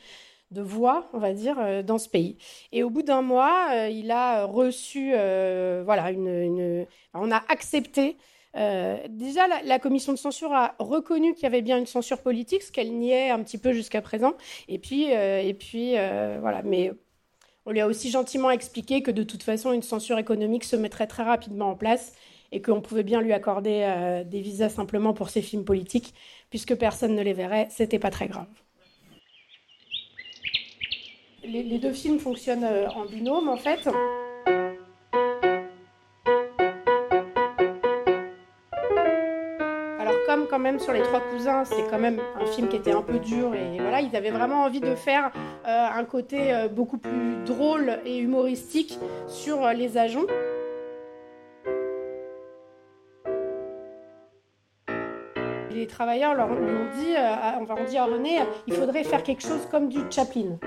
voix, 0.56 1.10
on 1.12 1.18
va 1.18 1.32
dire, 1.32 1.56
euh, 1.58 1.82
dans 1.82 1.98
ce 1.98 2.08
pays. 2.08 2.36
Et 2.72 2.84
au 2.84 2.90
bout 2.90 3.02
d'un 3.02 3.22
mois, 3.22 3.70
euh, 3.72 3.88
il 3.88 4.10
a 4.10 4.44
reçu, 4.44 5.10
voilà, 5.10 6.10
une, 6.10 6.86
on 7.12 7.30
a 7.32 7.42
accepté. 7.48 8.16
déjà, 9.08 9.48
la, 9.64 9.78
commission 9.80 10.12
de 10.12 10.18
censure 10.18 10.52
a 10.52 10.74
reconnu 10.78 11.34
qu'il 11.34 11.42
y 11.42 11.46
avait 11.46 11.62
bien 11.62 11.78
une 11.78 11.86
censure 11.86 12.22
politique, 12.22 12.62
ce 12.62 12.70
qu'elle 12.70 12.92
niait 12.92 13.30
un 13.30 13.42
petit 13.42 13.58
peu 13.58 13.72
jusqu'à 13.72 14.00
présent. 14.00 14.34
Et 14.68 14.78
puis, 14.78 15.04
et 15.10 15.54
puis 15.58 15.94
voilà. 16.40 16.62
Mais 16.62 16.92
on 17.66 17.72
lui 17.72 17.80
a 17.80 17.86
aussi 17.88 18.10
gentiment 18.10 18.50
expliqué 18.50 19.02
que 19.02 19.10
de 19.10 19.24
toute 19.24 19.42
façon, 19.42 19.72
une 19.72 19.82
censure 19.82 20.18
économique 20.18 20.64
se 20.64 20.76
mettrait 20.76 21.08
très 21.08 21.24
rapidement 21.24 21.70
en 21.70 21.76
place 21.76 22.12
et 22.54 22.62
qu'on 22.62 22.80
pouvait 22.80 23.02
bien 23.02 23.20
lui 23.20 23.32
accorder 23.32 23.82
euh, 23.82 24.22
des 24.22 24.40
visas 24.40 24.68
simplement 24.68 25.12
pour 25.12 25.28
ses 25.28 25.42
films 25.42 25.64
politiques, 25.64 26.14
puisque 26.50 26.76
personne 26.76 27.16
ne 27.16 27.22
les 27.22 27.32
verrait, 27.32 27.66
c'était 27.68 27.98
pas 27.98 28.10
très 28.10 28.28
grave. 28.28 28.46
Les, 31.42 31.78
deux 31.78 31.92
films 31.92 32.20
fonctionnent 32.20 32.64
euh, 32.64 32.88
en 32.90 33.06
binôme 33.06 33.48
en 33.48 33.56
fait. 33.56 33.88
Alors 39.98 40.14
comme 40.28 40.46
quand 40.48 40.60
même 40.60 40.78
sur 40.78 40.92
les 40.92 41.02
trois 41.02 41.20
cousins, 41.32 41.64
c'est 41.64 41.90
quand 41.90 41.98
même 41.98 42.20
un 42.40 42.46
film 42.46 42.68
qui 42.68 42.76
était 42.76 42.92
un 42.92 43.02
peu 43.02 43.18
dur 43.18 43.52
et 43.52 43.78
voilà, 43.80 44.00
ils 44.00 44.14
avaient 44.14 44.30
vraiment 44.30 44.62
envie 44.62 44.80
de 44.80 44.94
faire 44.94 45.32
euh, 45.66 45.86
un 45.92 46.04
côté 46.04 46.68
beaucoup 46.70 46.98
plus 46.98 47.42
drôle 47.44 47.98
et 48.06 48.18
humoristique 48.18 48.96
sur 49.26 49.68
les 49.72 49.98
agents. 49.98 50.26
Les 55.84 55.88
travailleurs 55.88 56.34
leur, 56.34 56.48
lui 56.48 56.70
ont 56.70 56.90
dit, 56.98 57.14
euh, 57.14 57.60
on 57.60 57.84
dit 57.84 57.98
à 57.98 58.06
René, 58.06 58.38
il 58.66 58.72
faudrait 58.72 59.04
faire 59.04 59.22
quelque 59.22 59.42
chose 59.42 59.68
comme 59.70 59.90
du 59.90 60.00
Chaplin. 60.10 60.58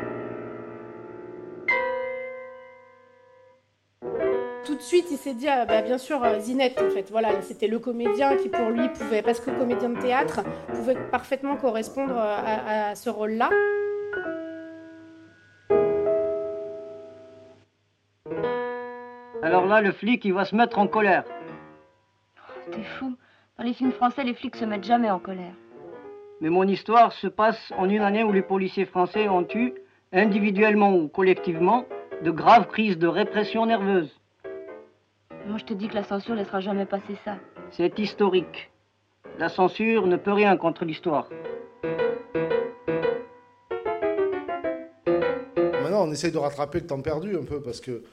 de 4.76 4.82
suite, 4.84 5.08
il 5.10 5.18
s'est 5.18 5.34
dit, 5.34 5.48
ah, 5.48 5.66
bah, 5.66 5.82
bien 5.82 5.98
sûr, 5.98 6.22
Zinette, 6.40 6.80
en 6.80 6.92
fait. 6.92 7.10
Voilà, 7.10 7.42
c'était 7.42 7.68
le 7.68 7.80
comédien 7.80 8.38
qui, 8.38 8.48
pour 8.48 8.70
lui, 8.70 8.90
pouvait, 8.90 9.24
parce 9.24 9.40
que 9.40 9.50
comédien 9.50 9.90
de 9.90 10.00
théâtre, 10.00 10.42
pouvait 10.68 10.96
parfaitement 11.10 11.58
correspondre 11.58 12.16
à, 12.16 12.94
ce 12.94 13.10
rôle-là. 13.10 13.50
Alors 19.42 19.66
là, 19.66 19.82
le 19.82 19.92
flic, 19.92 20.26
il 20.26 20.34
va 20.34 20.46
se 20.46 20.56
mettre 20.56 20.78
en 20.78 20.88
colère. 20.88 21.24
T'es 22.72 22.84
fou. 22.84 23.16
Dans 23.58 23.64
les 23.64 23.74
films 23.74 23.92
français, 23.92 24.24
les 24.24 24.36
flics 24.36 24.56
se 24.56 24.66
mettent 24.66 24.84
jamais 24.84 25.10
en 25.10 25.18
colère. 25.18 25.56
Mais 26.42 26.50
mon 26.52 26.68
histoire 26.68 27.12
se 27.12 27.26
passe 27.26 27.74
en 27.76 27.90
une 27.90 28.04
année 28.04 28.24
où 28.24 28.32
les 28.32 28.44
policiers 28.44 28.86
français 28.86 29.28
ont 29.30 29.48
eu, 29.56 29.74
individuellement 30.14 30.94
ou 30.96 31.08
collectivement, 31.08 31.86
de 32.24 32.30
graves 32.30 32.68
crises 32.68 33.00
de 33.00 33.08
répression 33.08 33.66
nerveuse. 33.66 34.16
Moi, 35.48 35.58
je 35.58 35.66
te 35.66 35.74
dis 35.74 35.88
que 35.88 35.96
la 35.96 36.04
censure 36.04 36.36
ne 36.36 36.40
laissera 36.40 36.60
jamais 36.60 36.86
passer 36.86 37.18
ça. 37.26 37.38
C'est 37.72 37.98
historique. 37.98 38.70
La 39.40 39.50
censure 39.50 40.06
ne 40.06 40.18
peut 40.18 40.34
rien 40.34 40.56
contre 40.56 40.86
l'histoire. 40.86 41.28
Maintenant, 45.56 46.04
on 46.04 46.12
essaye 46.12 46.32
de 46.32 46.38
rattraper 46.38 46.82
le 46.82 46.86
temps 46.86 47.02
perdu 47.02 47.36
un 47.36 47.44
peu 47.44 47.60
parce 47.60 47.82
que 47.82 48.04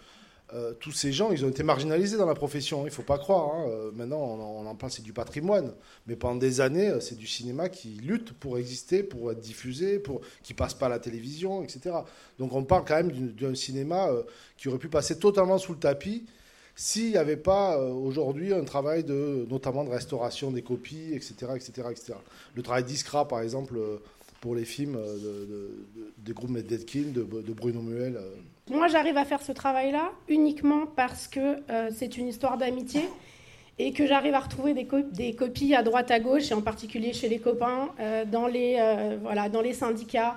euh, 0.55 0.73
tous 0.79 0.93
ces 0.93 1.13
gens, 1.13 1.33
ils 1.33 1.45
ont 1.45 1.49
été 1.49 1.65
marginalisés 1.65 2.17
dans 2.17 2.27
la 2.27 2.35
profession. 2.35 2.83
Il 2.83 2.87
ne 2.87 2.91
faut 2.91 3.03
pas 3.03 3.19
croire. 3.19 3.55
Hein. 3.55 3.67
Euh, 3.69 3.91
maintenant, 3.93 4.21
on, 4.21 4.67
en 4.67 4.75
parle, 4.77 4.93
c'est 4.93 5.03
du 5.03 5.13
patrimoine. 5.13 5.73
Mais 6.07 6.15
pendant 6.15 6.37
des 6.37 6.61
années, 6.61 6.91
euh, 6.91 7.01
c'est 7.01 7.17
du 7.17 7.27
cinéma 7.27 7.69
qui 7.69 7.89
lutte 7.89 8.33
pour 8.35 8.57
exister, 8.57 9.03
pour 9.03 9.33
être 9.33 9.41
diffusé, 9.41 9.99
pour 9.99 10.21
qui 10.45 10.55
passe 10.55 10.75
pas 10.75 10.87
à 10.87 10.91
la 10.91 11.01
télévision, 11.01 11.65
etc. 11.65 11.97
Donc, 12.39 12.53
on 12.55 12.63
parle 12.63 12.85
quand 12.87 12.95
même 12.95 13.11
d'un 13.33 13.55
cinéma 13.57 14.11
qui 14.57 14.69
aurait 14.69 14.79
pu 14.79 14.89
passer 14.89 15.19
totalement 15.19 15.59
sous 15.59 15.73
le 15.73 15.79
tapis 15.79 16.25
s'il 16.77 17.11
n'y 17.11 17.17
avait 17.17 17.37
pas 17.37 17.79
aujourd'hui 17.79 18.53
un 18.53 18.65
travail 18.65 19.05
de, 19.05 19.47
notamment 19.49 19.85
de 19.85 19.91
restauration 19.91 20.51
des 20.51 20.63
copies, 20.63 21.15
etc., 21.15 21.53
etc., 21.55 21.89
etc. 21.91 22.15
Le 22.57 22.63
travail 22.63 22.83
d'Iskra, 22.83 23.29
par 23.29 23.41
exemple, 23.43 23.79
pour 24.41 24.57
les 24.57 24.65
films 24.65 24.97
de, 24.97 25.71
de, 26.19 26.33
groupes 26.33 26.51
Medvedkin, 26.51 27.13
de, 27.13 27.23
de 27.23 27.53
Bruno 27.53 27.81
Muel. 27.81 28.19
Moi, 28.71 28.89
j'arrive 28.89 29.19
à 29.19 29.27
faire 29.27 29.43
ce 29.43 29.53
travail-là 29.53 30.11
uniquement 30.27 30.87
parce 30.87 31.29
que 31.29 31.59
euh, 31.69 31.91
c'est 31.95 32.17
une 32.17 32.29
histoire 32.29 32.57
d'amitié 32.57 33.03
et 33.79 33.93
que 33.93 34.07
j'arrive 34.07 34.33
à 34.33 34.41
retrouver 34.41 34.73
des, 34.73 34.89
des, 35.13 35.35
copies 35.35 35.75
à 35.75 35.83
droite 35.83 36.11
à 36.11 36.19
gauche, 36.19 36.51
et 36.51 36.55
en 36.55 36.63
particulier 36.63 37.13
chez 37.13 37.29
les 37.29 37.41
copains, 37.41 37.91
euh, 38.01 38.25
dans, 38.25 38.47
les, 38.47 38.77
euh, 38.79 39.19
voilà, 39.21 39.49
dans 39.51 39.61
les 39.61 39.75
syndicats, 39.75 40.37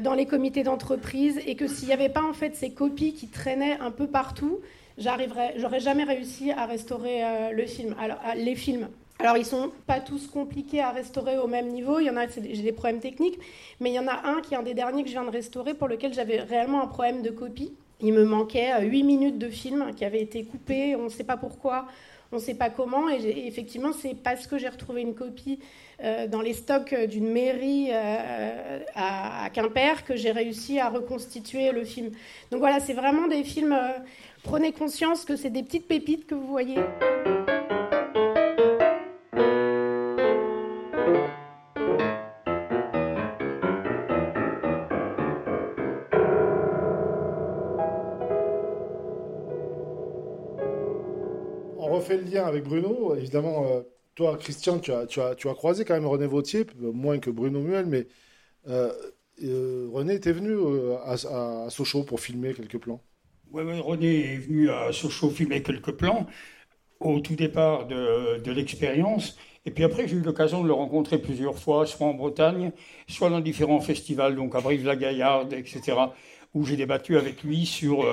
dans 0.00 0.14
les 0.14 0.24
comités 0.24 0.62
d'entreprise, 0.62 1.38
et 1.46 1.54
que 1.54 1.68
s'il 1.68 1.88
n'y 1.88 1.94
avait 1.94 2.08
pas 2.08 2.22
en 2.22 2.32
fait 2.32 2.56
ces 2.56 2.70
copies 2.70 3.12
qui 3.12 3.28
traînaient 3.28 3.78
un 3.78 3.90
peu 3.90 4.06
partout, 4.06 4.60
j'aurais 4.96 5.80
jamais 5.80 6.04
réussi 6.04 6.50
à 6.50 6.64
restaurer 6.64 7.22
le 7.52 7.66
film, 7.66 7.94
alors, 8.00 8.18
les 8.36 8.54
films. 8.54 8.88
Alors, 9.18 9.38
ils 9.38 9.46
sont 9.46 9.70
pas 9.86 10.00
tous 10.00 10.26
compliqués 10.26 10.82
à 10.82 10.90
restaurer 10.90 11.38
au 11.38 11.46
même 11.46 11.68
niveau. 11.68 12.00
Il 12.00 12.04
y 12.06 12.10
en 12.10 12.16
a, 12.16 12.26
j'ai 12.28 12.62
des 12.62 12.72
problèmes 12.72 13.00
techniques, 13.00 13.38
mais 13.80 13.90
il 13.90 13.94
y 13.94 13.98
en 13.98 14.08
a 14.08 14.26
un 14.26 14.42
qui 14.42 14.54
est 14.54 14.56
un 14.56 14.62
des 14.62 14.74
derniers 14.74 15.02
que 15.02 15.08
je 15.08 15.14
viens 15.14 15.24
de 15.24 15.30
restaurer 15.30 15.74
pour 15.74 15.88
lequel 15.88 16.12
j'avais 16.12 16.40
réellement 16.40 16.82
un 16.82 16.86
problème 16.86 17.22
de 17.22 17.30
copie. 17.30 17.72
Il 18.00 18.12
me 18.12 18.24
manquait 18.24 18.72
8 18.78 19.02
euh, 19.02 19.06
minutes 19.06 19.38
de 19.38 19.48
film 19.48 19.92
qui 19.96 20.04
avait 20.04 20.20
été 20.20 20.44
coupé, 20.44 20.96
on 20.96 21.04
ne 21.04 21.08
sait 21.08 21.24
pas 21.24 21.38
pourquoi, 21.38 21.86
on 22.30 22.36
ne 22.36 22.40
sait 22.40 22.54
pas 22.54 22.68
comment. 22.68 23.08
Et, 23.08 23.46
effectivement, 23.46 23.92
c'est 23.92 24.14
parce 24.14 24.46
que 24.46 24.58
j'ai 24.58 24.68
retrouvé 24.68 25.00
une 25.00 25.14
copie 25.14 25.60
euh, 26.04 26.26
dans 26.26 26.42
les 26.42 26.52
stocks 26.52 26.94
d'une 26.94 27.30
mairie 27.30 27.88
euh, 27.92 28.80
à, 28.94 29.48
Quimper 29.54 30.04
que 30.04 30.14
j'ai 30.14 30.30
réussi 30.30 30.78
à 30.78 30.90
reconstituer 30.90 31.72
le 31.72 31.84
film. 31.84 32.10
Donc 32.50 32.60
voilà, 32.60 32.80
c'est 32.80 32.92
vraiment 32.92 33.28
des 33.28 33.44
films. 33.44 33.74
prenez 34.42 34.72
conscience 34.72 35.24
que 35.24 35.36
c'est 35.36 35.50
des 35.50 35.62
petites 35.62 35.88
pépites 35.88 36.26
que 36.26 36.34
vous 36.34 36.46
voyez. 36.46 36.76
Lien 52.30 52.44
avec 52.44 52.64
Bruno. 52.64 53.14
Évidemment, 53.16 53.66
euh, 53.66 53.82
toi, 54.14 54.36
Christian, 54.36 54.78
tu 54.78 54.92
as, 54.92 55.06
tu, 55.06 55.20
as, 55.20 55.34
tu 55.34 55.48
as 55.48 55.54
croisé 55.54 55.84
quand 55.84 55.94
même 55.94 56.06
René 56.06 56.26
Vautier, 56.26 56.66
moins 56.78 57.18
que 57.18 57.30
Bruno 57.30 57.60
Muel, 57.60 57.86
mais 57.86 58.06
euh, 58.68 58.92
euh, 59.44 59.88
René 59.92 60.14
était 60.14 60.32
venu 60.32 60.56
à, 61.04 61.68
Sochaux 61.70 62.04
pour 62.04 62.20
filmer 62.20 62.54
quelques 62.54 62.78
plans. 62.78 63.00
Oui, 63.52 63.62
René 63.80 64.34
est 64.34 64.38
venu 64.38 64.70
à 64.70 64.92
Sochaux 64.92 65.30
filmer 65.30 65.62
quelques 65.62 65.92
plans 65.92 66.26
au 67.00 67.20
tout 67.20 67.36
départ 67.36 67.86
de, 67.86 68.38
de 68.38 68.52
l'expérience. 68.52 69.36
Et 69.66 69.70
puis 69.70 69.82
après, 69.84 70.06
j'ai 70.06 70.16
eu 70.16 70.20
l'occasion 70.20 70.62
de 70.62 70.68
le 70.68 70.72
rencontrer 70.72 71.18
plusieurs 71.18 71.58
fois, 71.58 71.86
soit 71.86 72.06
en 72.06 72.14
Bretagne, 72.14 72.72
soit 73.08 73.30
dans 73.30 73.40
différents 73.40 73.80
festivals, 73.80 74.36
donc 74.36 74.54
à 74.54 74.60
Brive-la-Gaillarde, 74.60 75.52
etc., 75.52 75.96
où 76.56 76.64
j'ai 76.64 76.76
débattu 76.76 77.16
avec 77.16 77.42
lui 77.44 77.66
sur 77.66 78.04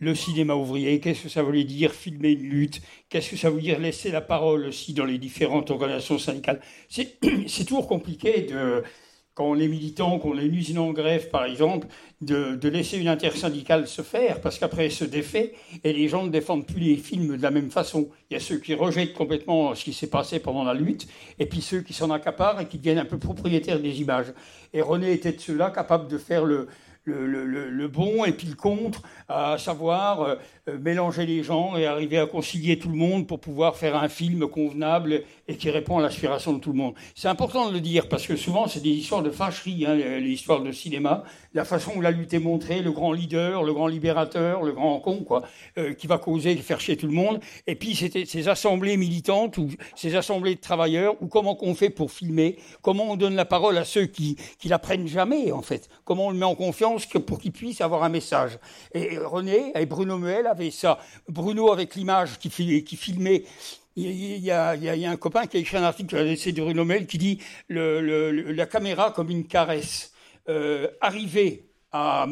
le 0.00 0.14
cinéma 0.14 0.54
ouvrier, 0.54 1.00
qu'est-ce 1.00 1.24
que 1.24 1.28
ça 1.28 1.42
voulait 1.42 1.64
dire 1.64 1.92
filmer 1.92 2.30
une 2.30 2.48
lutte, 2.48 2.80
qu'est-ce 3.08 3.30
que 3.30 3.36
ça 3.36 3.50
veut 3.50 3.60
dire 3.60 3.78
laisser 3.78 4.10
la 4.10 4.20
parole 4.20 4.66
aussi 4.66 4.94
dans 4.94 5.04
les 5.04 5.18
différentes 5.18 5.70
organisations 5.70 6.18
syndicales? 6.18 6.60
C'est 6.88 7.18
toujours 7.66 7.88
compliqué 7.88 8.42
de, 8.42 8.84
quand 9.34 9.46
on 9.46 9.56
est 9.56 9.66
militant, 9.66 10.18
quand 10.18 10.30
on 10.30 10.38
est 10.38 10.46
une 10.46 10.54
usine 10.54 10.78
en 10.78 10.92
grève 10.92 11.30
par 11.30 11.44
exemple, 11.44 11.88
de, 12.20 12.68
laisser 12.68 12.98
une 12.98 13.08
intersyndicale 13.08 13.88
se 13.88 14.02
faire, 14.02 14.40
parce 14.40 14.58
qu'après 14.58 14.84
elle 14.84 14.92
se 14.92 15.04
défait 15.04 15.54
et 15.82 15.92
les 15.92 16.06
gens 16.06 16.24
ne 16.24 16.30
défendent 16.30 16.66
plus 16.66 16.80
les 16.80 16.96
films 16.96 17.36
de 17.36 17.42
la 17.42 17.50
même 17.50 17.70
façon. 17.70 18.08
Il 18.30 18.34
y 18.34 18.36
a 18.36 18.40
ceux 18.40 18.58
qui 18.58 18.74
rejettent 18.74 19.14
complètement 19.14 19.74
ce 19.74 19.82
qui 19.82 19.92
s'est 19.92 20.10
passé 20.10 20.38
pendant 20.38 20.62
la 20.62 20.74
lutte, 20.74 21.08
et 21.40 21.46
puis 21.46 21.60
ceux 21.60 21.80
qui 21.80 21.92
s'en 21.92 22.10
accaparent 22.10 22.60
et 22.60 22.66
qui 22.66 22.78
deviennent 22.78 22.98
un 22.98 23.04
peu 23.04 23.18
propriétaires 23.18 23.80
des 23.80 24.00
images. 24.00 24.32
Et 24.72 24.80
René 24.80 25.12
était 25.12 25.32
de 25.32 25.40
ceux-là, 25.40 25.70
capable 25.70 26.08
de 26.08 26.18
faire 26.18 26.44
le, 26.44 26.68
le, 27.12 27.88
bon 27.88 28.24
et 28.24 28.32
puis 28.32 28.48
le 28.48 28.54
contre, 28.54 29.02
à 29.28 29.58
savoir 29.58 30.22
euh, 30.22 30.34
euh, 30.68 30.78
mélanger 30.78 31.26
les 31.26 31.42
gens 31.42 31.76
et 31.76 31.86
arriver 31.86 32.18
à 32.18 32.26
concilier 32.26 32.78
tout 32.78 32.88
le 32.88 32.96
monde 32.96 33.26
pour 33.26 33.40
pouvoir 33.40 33.76
faire 33.76 33.96
un 33.96 34.08
film 34.08 34.46
convenable 34.48 35.22
et 35.46 35.56
qui 35.56 35.70
répond 35.70 35.98
à 35.98 36.02
l'aspiration 36.02 36.52
de 36.52 36.60
tout 36.60 36.72
le 36.72 36.78
monde. 36.78 36.94
C'est 37.14 37.28
important 37.28 37.68
de 37.68 37.74
le 37.74 37.80
dire 37.80 38.08
parce 38.08 38.26
que 38.26 38.36
souvent 38.36 38.66
c'est 38.66 38.80
des 38.80 38.90
histoires 38.90 39.22
de 39.22 39.30
fâcherie, 39.30 39.86
hein, 39.86 39.94
les, 39.94 40.30
histoires 40.30 40.60
de 40.62 40.72
cinéma, 40.72 41.24
la 41.54 41.64
façon 41.64 41.92
où 41.96 42.00
la 42.00 42.10
lutte 42.10 42.34
est 42.34 42.38
montrée, 42.38 42.80
le 42.80 42.92
grand 42.92 43.12
leader, 43.12 43.62
le 43.62 43.72
grand 43.72 43.86
libérateur, 43.86 44.62
le 44.62 44.72
grand 44.72 44.98
con, 45.00 45.24
quoi, 45.24 45.42
euh, 45.78 45.94
qui 45.94 46.06
va 46.06 46.18
causer, 46.18 46.56
faire 46.56 46.80
chier 46.80 46.96
tout 46.96 47.06
le 47.06 47.12
monde. 47.12 47.40
Et 47.66 47.74
puis 47.74 47.94
c'était 47.94 48.24
ces 48.24 48.48
assemblées 48.48 48.96
militantes 48.96 49.58
ou 49.58 49.68
ces 49.94 50.16
assemblées 50.16 50.54
de 50.54 50.60
travailleurs 50.60 51.14
ou 51.20 51.26
comment 51.26 51.54
qu'on 51.54 51.74
fait 51.74 51.90
pour 51.90 52.10
filmer, 52.10 52.56
comment 52.82 53.12
on 53.12 53.16
donne 53.16 53.34
la 53.34 53.44
parole 53.44 53.78
à 53.78 53.84
ceux 53.84 54.06
qui 54.06 54.36
qui 54.58 54.68
la 54.68 54.78
prennent 54.78 55.06
jamais 55.06 55.52
en 55.52 55.62
fait, 55.62 55.88
comment 56.04 56.26
on 56.26 56.30
le 56.30 56.36
met 56.38 56.44
en 56.44 56.54
confiance 56.54 56.97
pour 57.06 57.38
qu'ils 57.38 57.52
puissent 57.52 57.80
avoir 57.80 58.02
un 58.02 58.08
message. 58.08 58.58
Et 58.94 59.18
René 59.18 59.72
et 59.74 59.86
Bruno 59.86 60.18
Muel 60.18 60.46
avaient 60.46 60.70
ça. 60.70 60.98
Bruno 61.28 61.72
avec 61.72 61.94
l'image 61.94 62.38
qui, 62.38 62.50
qui 62.82 62.96
filmait 62.96 63.44
il 63.96 64.38
y, 64.38 64.50
a, 64.52 64.70
un 65.10 65.16
copain 65.16 65.46
qui 65.46 65.56
a 65.56 65.60
écrit 65.60 65.76
un 65.76 65.82
article 65.82 66.16
à 66.16 66.22
l'essai 66.22 66.52
de 66.52 66.62
Bruno 66.62 66.84
Muel 66.84 67.06
qui 67.06 67.18
dit 67.18 67.38
la 67.68 68.66
caméra 68.66 69.10
comme 69.10 69.30
une 69.30 69.46
caresse. 69.46 70.12
Euh, 70.48 70.88
arriver 71.02 71.64
à, 71.92 72.26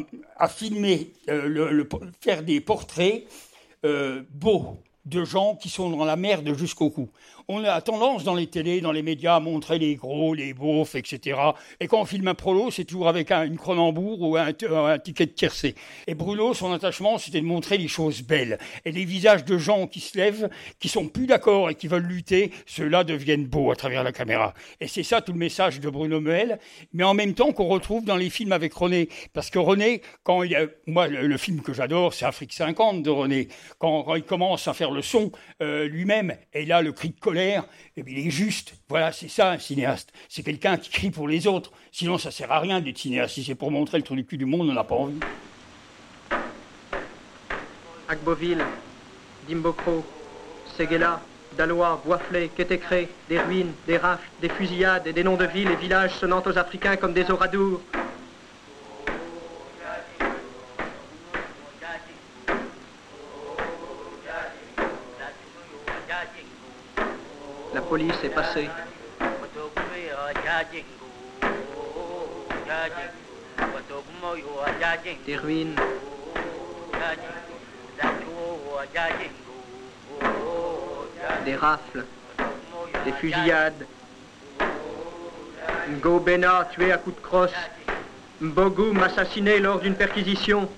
filmer, 0.49 1.11
euh, 1.29 1.83
faire 2.19 2.41
des 2.41 2.61
portraits 2.61 3.25
euh, 3.85 4.23
beaux 4.31 4.77
de 5.05 5.23
gens 5.23 5.55
qui 5.55 5.69
sont 5.69 5.89
dans 5.91 6.03
la 6.03 6.15
merde 6.15 6.51
jusqu'au 6.57 6.89
cou 6.89 7.09
on 7.49 7.63
a 7.63 7.79
tendance 7.81 8.25
dans 8.25 8.35
les 8.35 8.47
télés, 8.47 8.81
dans 8.81 8.91
les 8.91 9.01
médias 9.01 9.35
à 9.35 9.39
montrer 9.39 9.79
les 9.79 9.95
gros, 9.95 10.33
les 10.33 10.53
beaufs, 10.53 10.95
etc. 10.95 11.39
Et 11.79 11.87
quand 11.87 12.01
on 12.01 12.05
filme 12.05 12.27
un 12.27 12.35
prolo, 12.35 12.71
c'est 12.71 12.83
toujours 12.83 13.07
avec 13.07 13.31
un, 13.31 13.45
une 13.45 13.57
Cronenbourg 13.57 14.21
ou 14.21 14.35
un, 14.35 14.51
ticket 14.51 15.27
de 15.27 15.31
tiercé. 15.31 15.75
Et 16.07 16.15
Bruno, 16.15 16.53
son 16.53 16.73
attachement, 16.73 17.17
c'était 17.17 17.39
de 17.39 17.45
montrer 17.45 17.77
les 17.77 17.87
choses 17.87 18.21
belles. 18.21 18.57
Et 18.83 18.91
les 18.91 19.05
visages 19.05 19.45
de 19.45 19.57
gens 19.57 19.87
qui 19.87 20.01
se 20.01 20.17
lèvent, 20.17 20.49
qui 20.79 20.89
sont 20.89 21.07
plus 21.07 21.25
d'accord 21.25 21.69
et 21.69 21.75
qui 21.75 21.87
veulent 21.87 22.05
lutter, 22.05 22.51
ceux-là 22.65 23.05
deviennent 23.05 23.45
beaux 23.45 23.71
à 23.71 23.77
travers 23.77 24.03
la 24.03 24.11
caméra. 24.11 24.53
Et 24.81 24.87
c'est 24.89 25.03
ça 25.03 25.21
tout 25.21 25.31
le 25.31 25.39
message 25.39 25.79
de 25.79 25.89
Bruno 25.89 26.19
Muel, 26.19 26.59
mais 26.91 27.05
en 27.05 27.13
même 27.13 27.33
temps 27.33 27.53
qu'on 27.53 27.67
retrouve 27.67 28.03
dans 28.03 28.17
les 28.17 28.29
films 28.29 28.51
avec 28.51 28.73
René. 28.73 29.07
Parce 29.31 29.49
que 29.49 29.59
René, 29.59 30.01
quand 30.23 30.43
il 30.43 30.53
a, 30.53 30.65
moi, 30.85 31.07
le, 31.07 31.37
film 31.37 31.61
que 31.61 31.71
j'adore, 31.71 32.13
c'est 32.13 32.25
Afrique 32.25 32.51
50 32.51 33.03
de 33.03 33.09
René. 33.09 33.47
Quand, 33.77 34.15
il 34.15 34.23
commence 34.23 34.67
à 34.67 34.73
faire 34.73 34.91
le 34.91 35.01
son 35.01 35.31
euh, 35.61 35.87
lui-même, 35.87 36.35
et 36.51 36.65
là, 36.65 36.81
le 36.81 36.91
cri 36.91 37.09
de 37.09 37.19
colère, 37.19 37.36
et 37.37 37.59
eh 37.97 38.03
il 38.07 38.27
est 38.27 38.29
juste. 38.29 38.73
Voilà, 38.89 39.11
c'est 39.11 39.27
ça 39.27 39.51
un 39.51 39.59
cinéaste. 39.59 40.11
C'est 40.29 40.43
quelqu'un 40.43 40.77
qui 40.77 40.89
crie 40.89 41.11
pour 41.11 41.27
les 41.27 41.47
autres. 41.47 41.71
Sinon, 41.91 42.17
ça 42.17 42.31
sert 42.31 42.51
à 42.51 42.59
rien 42.59 42.81
d'être 42.81 42.97
cinéaste. 42.97 43.35
Si 43.35 43.43
c'est 43.43 43.55
pour 43.55 43.71
montrer 43.71 43.97
le 43.97 44.03
trou 44.03 44.15
du 44.15 44.25
cul 44.25 44.37
du 44.37 44.45
monde, 44.45 44.69
on 44.69 44.73
n'a 44.73 44.83
pas 44.83 44.95
envie. 44.95 45.19
Agboville, 48.07 48.63
Dimbokro, 49.47 50.05
Séguéla, 50.77 51.21
Dalois, 51.57 52.01
Boisflé, 52.05 52.49
Kétécré, 52.55 53.09
des 53.27 53.39
ruines, 53.39 53.73
des 53.85 53.97
rafles, 53.97 54.27
des 54.41 54.49
fusillades 54.49 55.07
et 55.07 55.13
des 55.13 55.23
noms 55.23 55.37
de 55.37 55.45
villes 55.45 55.71
et 55.71 55.75
villages 55.75 56.13
sonnant 56.13 56.41
aux 56.45 56.57
Africains 56.57 56.95
comme 56.95 57.13
des 57.13 57.29
oradours. 57.29 57.81
Police 67.89 68.15
est 68.23 68.29
passé. 68.29 68.69
Des 75.25 75.37
ruines. 75.37 75.75
Des 81.45 81.55
rafles. 81.55 82.05
Des 83.05 83.11
fusillades. 83.13 83.85
Ngobena 85.89 86.67
tué 86.71 86.91
à 86.91 86.97
coups 86.97 87.15
de 87.15 87.21
crosse. 87.21 87.51
Mbogoum 88.41 89.01
assassiné 89.01 89.59
lors 89.59 89.79
d'une 89.79 89.95
perquisition. 89.95 90.69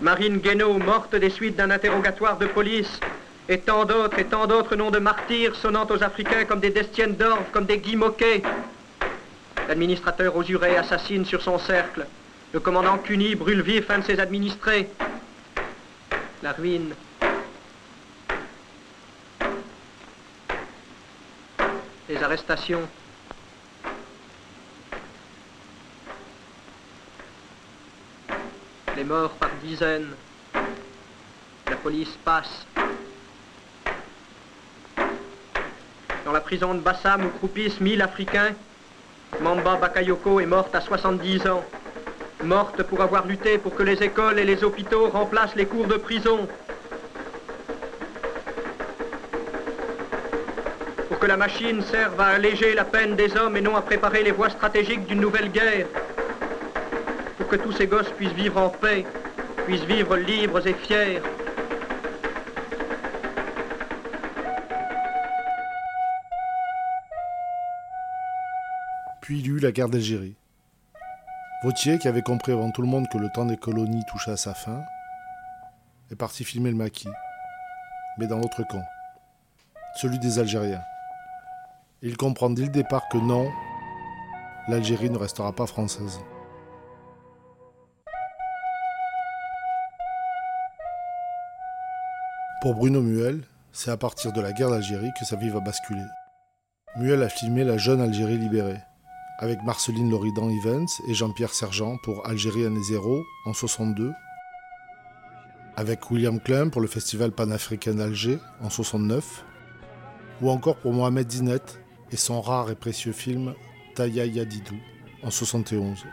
Marine 0.00 0.38
Guénaud 0.38 0.78
morte 0.78 1.14
des 1.14 1.30
suites 1.30 1.56
d'un 1.56 1.70
interrogatoire 1.70 2.36
de 2.36 2.46
police. 2.46 3.00
Et 3.48 3.58
tant 3.58 3.84
d'autres 3.84 4.18
et 4.18 4.24
tant 4.24 4.46
d'autres 4.46 4.76
noms 4.76 4.90
de 4.90 4.98
martyrs 4.98 5.56
sonnant 5.56 5.86
aux 5.90 6.02
Africains 6.02 6.44
comme 6.44 6.60
des 6.60 6.70
Destiennes 6.70 7.16
d'Orve, 7.16 7.44
comme 7.52 7.66
des 7.66 7.78
Guy 7.78 7.96
Moquet. 7.96 8.42
L'administrateur 9.68 10.36
Osuré 10.36 10.76
assassine 10.76 11.24
sur 11.24 11.42
son 11.42 11.58
cercle. 11.58 12.06
Le 12.52 12.60
commandant 12.60 12.98
Cuny 12.98 13.34
brûle 13.34 13.62
vif 13.62 13.90
un 13.90 13.98
de 13.98 14.04
ses 14.04 14.20
administrés. 14.20 14.90
La 16.42 16.52
ruine. 16.52 16.94
Les 22.08 22.22
arrestations. 22.22 22.88
Les 28.96 29.04
morts 29.04 29.30
par 29.30 29.50
dizaines. 29.62 30.14
La 31.68 31.76
police 31.76 32.18
passe. 32.24 32.66
Dans 36.24 36.32
la 36.32 36.40
prison 36.40 36.74
de 36.74 36.80
Bassam 36.80 37.26
où 37.26 37.28
croupissent 37.30 37.80
mille 37.80 38.00
Africains, 38.00 38.52
Mamba 39.40 39.74
Bakayoko 39.74 40.38
est 40.38 40.46
morte 40.46 40.72
à 40.74 40.80
70 40.80 41.48
ans. 41.48 41.64
Morte 42.44 42.84
pour 42.84 43.00
avoir 43.00 43.26
lutté 43.26 43.58
pour 43.58 43.74
que 43.74 43.82
les 43.82 44.00
écoles 44.04 44.38
et 44.38 44.44
les 44.44 44.62
hôpitaux 44.62 45.08
remplacent 45.08 45.56
les 45.56 45.66
cours 45.66 45.86
de 45.86 45.96
prison. 45.96 46.46
Pour 51.08 51.18
que 51.18 51.26
la 51.26 51.36
machine 51.36 51.82
serve 51.82 52.20
à 52.20 52.26
alléger 52.26 52.74
la 52.74 52.84
peine 52.84 53.16
des 53.16 53.36
hommes 53.36 53.56
et 53.56 53.60
non 53.60 53.74
à 53.74 53.82
préparer 53.82 54.22
les 54.22 54.32
voies 54.32 54.50
stratégiques 54.50 55.06
d'une 55.06 55.20
nouvelle 55.20 55.50
guerre. 55.50 55.86
Pour 57.36 57.48
que 57.48 57.56
tous 57.56 57.72
ces 57.72 57.88
gosses 57.88 58.10
puissent 58.10 58.32
vivre 58.32 58.60
en 58.60 58.68
paix, 58.68 59.04
puissent 59.66 59.84
vivre 59.84 60.16
libres 60.16 60.64
et 60.66 60.74
fiers. 60.74 61.20
Puis 69.22 69.38
il 69.38 69.46
y 69.46 69.50
eut 69.50 69.60
la 69.60 69.70
guerre 69.70 69.88
d'Algérie. 69.88 70.34
Vautier, 71.62 72.00
qui 72.00 72.08
avait 72.08 72.22
compris 72.22 72.50
avant 72.50 72.72
tout 72.72 72.82
le 72.82 72.88
monde 72.88 73.06
que 73.08 73.18
le 73.18 73.30
temps 73.30 73.44
des 73.44 73.56
colonies 73.56 74.04
touchait 74.10 74.32
à 74.32 74.36
sa 74.36 74.52
fin, 74.52 74.82
est 76.10 76.16
parti 76.16 76.42
filmer 76.42 76.70
le 76.70 76.76
maquis, 76.76 77.08
mais 78.18 78.26
dans 78.26 78.38
l'autre 78.38 78.64
camp, 78.64 78.82
celui 79.94 80.18
des 80.18 80.40
Algériens. 80.40 80.82
il 82.02 82.16
comprend 82.16 82.50
dès 82.50 82.64
le 82.64 82.68
départ 82.68 83.08
que 83.08 83.16
non, 83.16 83.48
l'Algérie 84.66 85.08
ne 85.08 85.18
restera 85.18 85.52
pas 85.52 85.68
française. 85.68 86.18
Pour 92.60 92.74
Bruno 92.74 93.00
Muel, 93.02 93.44
c'est 93.70 93.92
à 93.92 93.96
partir 93.96 94.32
de 94.32 94.40
la 94.40 94.52
guerre 94.52 94.70
d'Algérie 94.70 95.12
que 95.16 95.24
sa 95.24 95.36
vie 95.36 95.48
va 95.48 95.60
basculer. 95.60 96.06
Muel 96.96 97.22
a 97.22 97.28
filmé 97.28 97.62
la 97.62 97.78
jeune 97.78 98.00
Algérie 98.00 98.36
libérée, 98.36 98.80
avec 99.38 99.62
Marceline 99.62 100.10
Loridan 100.10 100.48
Evans 100.50 100.86
et 101.08 101.14
Jean-Pierre 101.14 101.54
Sergent 101.54 101.96
pour 102.02 102.26
Algérie 102.26 102.64
année 102.64 102.82
zéro 102.82 103.24
en 103.44 103.52
62, 103.52 104.12
avec 105.76 106.10
William 106.10 106.40
Klein 106.40 106.68
pour 106.68 106.80
le 106.80 106.86
Festival 106.86 107.32
panafricain 107.32 107.94
d'Alger 107.94 108.38
en 108.60 108.70
69, 108.70 109.44
ou 110.40 110.50
encore 110.50 110.76
pour 110.76 110.92
Mohamed 110.92 111.26
Dinet 111.26 111.62
et 112.10 112.16
son 112.16 112.40
rare 112.40 112.70
et 112.70 112.74
précieux 112.74 113.12
film 113.12 113.54
Taya 113.94 114.26
Yadidou 114.26 114.76
en 115.22 115.30
71. 115.30 116.04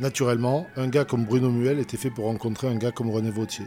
Naturellement, 0.00 0.66
un 0.76 0.88
gars 0.88 1.04
comme 1.04 1.24
Bruno 1.24 1.50
Muel 1.50 1.78
était 1.80 1.96
fait 1.96 2.10
pour 2.10 2.26
rencontrer 2.26 2.68
un 2.68 2.76
gars 2.76 2.92
comme 2.92 3.10
René 3.10 3.30
Vautier. 3.30 3.66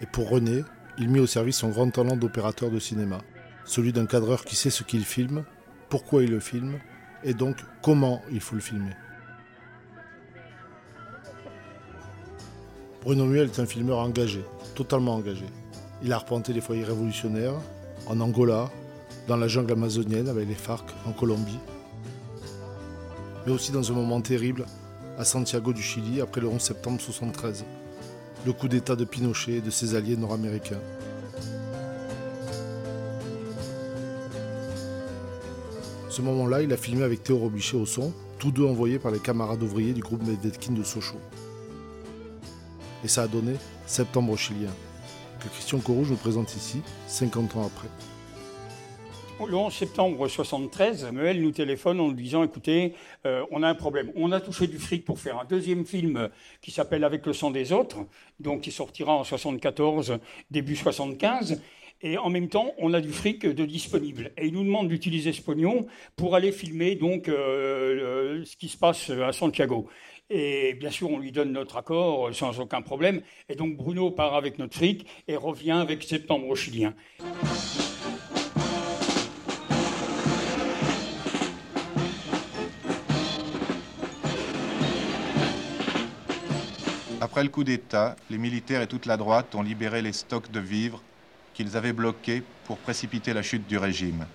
Et 0.00 0.06
pour 0.06 0.28
René, 0.28 0.64
il 0.98 1.08
mit 1.08 1.20
au 1.20 1.26
service 1.26 1.58
son 1.58 1.68
grand 1.68 1.90
talent 1.90 2.16
d'opérateur 2.16 2.70
de 2.70 2.78
cinéma, 2.78 3.18
celui 3.64 3.92
d'un 3.92 4.06
cadreur 4.06 4.44
qui 4.44 4.56
sait 4.56 4.70
ce 4.70 4.82
qu'il 4.82 5.04
filme 5.04 5.44
pourquoi 5.88 6.22
il 6.22 6.30
le 6.30 6.40
filme 6.40 6.78
et 7.24 7.34
donc 7.34 7.56
comment 7.82 8.22
il 8.30 8.40
faut 8.40 8.54
le 8.54 8.60
filmer. 8.60 8.92
Bruno 13.02 13.24
Muel 13.24 13.44
est 13.44 13.60
un 13.60 13.66
filmeur 13.66 13.98
engagé, 13.98 14.44
totalement 14.74 15.14
engagé. 15.14 15.46
Il 16.02 16.12
a 16.12 16.16
arpenté 16.16 16.52
les 16.52 16.60
foyers 16.60 16.84
révolutionnaires 16.84 17.54
en 18.06 18.20
Angola, 18.20 18.70
dans 19.28 19.36
la 19.36 19.48
jungle 19.48 19.72
amazonienne 19.72 20.28
avec 20.28 20.48
les 20.48 20.54
FARC 20.54 20.84
en 21.06 21.12
Colombie, 21.12 21.58
mais 23.44 23.52
aussi 23.52 23.72
dans 23.72 23.90
un 23.90 23.94
moment 23.94 24.20
terrible 24.20 24.66
à 25.18 25.24
Santiago 25.24 25.72
du 25.72 25.82
Chili 25.82 26.20
après 26.20 26.40
le 26.40 26.48
11 26.48 26.60
septembre 26.60 26.98
1973, 26.98 27.64
le 28.44 28.52
coup 28.52 28.68
d'État 28.68 28.96
de 28.96 29.04
Pinochet 29.04 29.54
et 29.54 29.60
de 29.60 29.70
ses 29.70 29.94
alliés 29.94 30.16
nord-américains. 30.16 30.80
Ce 36.16 36.22
moment-là, 36.22 36.62
il 36.62 36.72
a 36.72 36.78
filmé 36.78 37.02
avec 37.02 37.22
Théo 37.22 37.36
Robichet 37.36 37.76
au 37.76 37.84
son, 37.84 38.10
tous 38.38 38.50
deux 38.50 38.64
envoyés 38.64 38.98
par 38.98 39.12
les 39.12 39.18
camarades 39.18 39.62
ouvriers 39.62 39.92
du 39.92 40.00
groupe 40.00 40.26
Medvedkin 40.26 40.72
de 40.72 40.82
Sochaux. 40.82 41.20
Et 43.04 43.08
ça 43.08 43.24
a 43.24 43.28
donné 43.28 43.52
Septembre 43.84 44.34
chilien, 44.34 44.70
que 45.40 45.48
Christian 45.48 45.78
Corouge 45.78 46.08
nous 46.08 46.16
présente 46.16 46.56
ici, 46.56 46.80
50 47.08 47.56
ans 47.56 47.66
après. 47.66 47.88
Le 49.46 49.54
11 49.54 49.70
septembre 49.70 50.26
73, 50.26 51.12
Muel 51.12 51.42
nous 51.42 51.50
téléphone 51.50 52.00
en 52.00 52.08
nous 52.08 52.14
disant 52.14 52.42
écoutez, 52.42 52.94
euh, 53.26 53.44
on 53.50 53.62
a 53.62 53.68
un 53.68 53.74
problème. 53.74 54.10
On 54.16 54.32
a 54.32 54.40
touché 54.40 54.66
du 54.66 54.78
fric 54.78 55.04
pour 55.04 55.18
faire 55.18 55.38
un 55.38 55.44
deuxième 55.44 55.84
film 55.84 56.30
qui 56.62 56.70
s'appelle 56.70 57.04
Avec 57.04 57.26
le 57.26 57.34
sang 57.34 57.50
des 57.50 57.72
autres, 57.72 57.98
donc 58.40 58.62
qui 58.62 58.72
sortira 58.72 59.12
en 59.12 59.24
74, 59.24 60.16
début 60.50 60.76
75. 60.76 61.60
Et 62.02 62.18
en 62.18 62.28
même 62.28 62.48
temps, 62.48 62.72
on 62.78 62.92
a 62.92 63.00
du 63.00 63.10
fric 63.10 63.46
de 63.46 63.64
disponible. 63.64 64.32
Et 64.36 64.46
il 64.46 64.52
nous 64.52 64.64
demande 64.64 64.88
d'utiliser 64.88 65.32
ce 65.32 65.40
pognon 65.40 65.86
pour 66.14 66.34
aller 66.34 66.52
filmer 66.52 66.94
donc 66.94 67.28
euh, 67.28 68.44
ce 68.44 68.56
qui 68.56 68.68
se 68.68 68.76
passe 68.76 69.10
à 69.10 69.32
Santiago. 69.32 69.88
Et 70.28 70.74
bien 70.74 70.90
sûr, 70.90 71.10
on 71.10 71.18
lui 71.18 71.32
donne 71.32 71.52
notre 71.52 71.76
accord 71.76 72.34
sans 72.34 72.60
aucun 72.60 72.82
problème. 72.82 73.22
Et 73.48 73.54
donc 73.54 73.76
Bruno 73.76 74.10
part 74.10 74.34
avec 74.34 74.58
notre 74.58 74.76
fric 74.76 75.06
et 75.28 75.36
revient 75.36 75.70
avec 75.70 76.02
Septembre 76.02 76.54
chilien. 76.54 76.94
Après 87.20 87.42
le 87.42 87.48
coup 87.48 87.64
d'État, 87.64 88.16
les 88.30 88.38
militaires 88.38 88.82
et 88.82 88.86
toute 88.86 89.06
la 89.06 89.16
droite 89.16 89.54
ont 89.54 89.62
libéré 89.62 90.02
les 90.02 90.12
stocks 90.12 90.50
de 90.50 90.60
vivres 90.60 91.02
qu'ils 91.56 91.74
avaient 91.74 91.94
bloqué 91.94 92.42
pour 92.66 92.76
précipiter 92.76 93.32
la 93.32 93.42
chute 93.42 93.66
du 93.66 93.78
régime. 93.78 94.26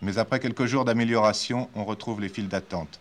Mais 0.00 0.16
après 0.16 0.40
quelques 0.40 0.64
jours 0.64 0.86
d'amélioration, 0.86 1.68
on 1.74 1.84
retrouve 1.84 2.22
les 2.22 2.30
files 2.30 2.48
d'attente. 2.48 2.98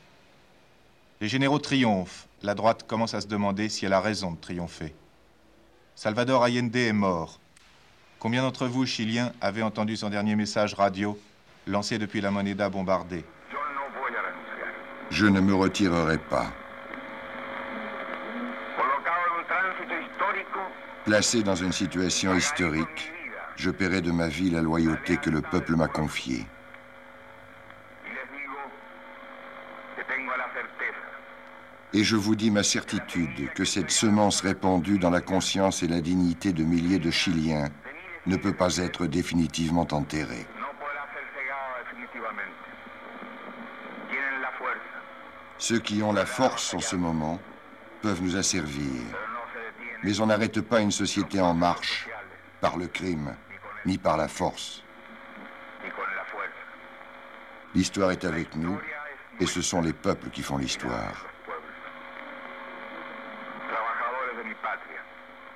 Les 1.21 1.29
généraux 1.29 1.59
triomphent. 1.59 2.27
La 2.43 2.53
droite 2.53 2.85
commence 2.85 3.13
à 3.13 3.21
se 3.21 3.27
demander 3.27 3.69
si 3.69 3.85
elle 3.85 3.93
a 3.93 4.01
raison 4.01 4.31
de 4.31 4.37
triompher. 4.37 4.93
Salvador 5.95 6.43
Allende 6.43 6.75
est 6.75 6.91
mort. 6.91 7.39
Combien 8.19 8.41
d'entre 8.41 8.67
vous, 8.67 8.85
Chiliens, 8.85 9.31
avez 9.39 9.63
entendu 9.63 9.95
son 9.95 10.09
dernier 10.09 10.35
message 10.35 10.73
radio 10.73 11.17
lancé 11.67 11.97
depuis 11.99 12.19
la 12.19 12.31
Moneda 12.31 12.69
bombardée? 12.69 13.23
Je 15.09 15.25
ne 15.25 15.39
me 15.39 15.55
retirerai 15.55 16.17
pas. 16.17 16.51
Placé 21.05 21.41
dans 21.41 21.55
une 21.55 21.71
situation 21.71 22.35
historique, 22.35 23.11
je 23.55 23.71
paierai 23.71 24.01
de 24.01 24.11
ma 24.11 24.27
vie 24.27 24.51
la 24.51 24.61
loyauté 24.61 25.17
que 25.17 25.31
le 25.31 25.41
peuple 25.41 25.75
m'a 25.75 25.87
confiée. 25.87 26.45
Et 31.93 32.03
je 32.03 32.15
vous 32.15 32.35
dis 32.35 32.51
ma 32.51 32.61
certitude 32.61 33.51
que 33.53 33.65
cette 33.65 33.89
semence 33.89 34.41
répandue 34.41 34.99
dans 34.99 35.09
la 35.09 35.21
conscience 35.21 35.81
et 35.81 35.87
la 35.87 36.01
dignité 36.01 36.53
de 36.53 36.63
milliers 36.63 36.99
de 36.99 37.09
Chiliens 37.09 37.69
ne 38.27 38.37
peut 38.37 38.53
pas 38.53 38.77
être 38.77 39.07
définitivement 39.07 39.87
enterrée. 39.91 40.45
Ceux 45.57 45.79
qui 45.79 46.03
ont 46.03 46.13
la 46.13 46.27
force 46.27 46.75
en 46.75 46.79
ce 46.79 46.95
moment 46.95 47.39
peuvent 48.01 48.21
nous 48.21 48.35
asservir. 48.35 49.01
Mais 50.03 50.19
on 50.19 50.25
n'arrête 50.25 50.61
pas 50.61 50.81
une 50.81 50.91
société 50.91 51.39
en 51.39 51.53
marche 51.53 52.09
par 52.59 52.77
le 52.77 52.87
crime. 52.87 53.35
ni 53.85 53.97
par 53.97 54.17
la 54.17 54.27
force. 54.27 54.83
L'histoire 57.73 58.11
est 58.11 58.25
avec 58.25 58.55
nous 58.55 58.77
et 59.39 59.45
ce 59.45 59.61
sont 59.61 59.81
les 59.81 59.93
peuples 59.93 60.29
qui 60.29 60.41
font 60.41 60.57
l'histoire. 60.57 61.25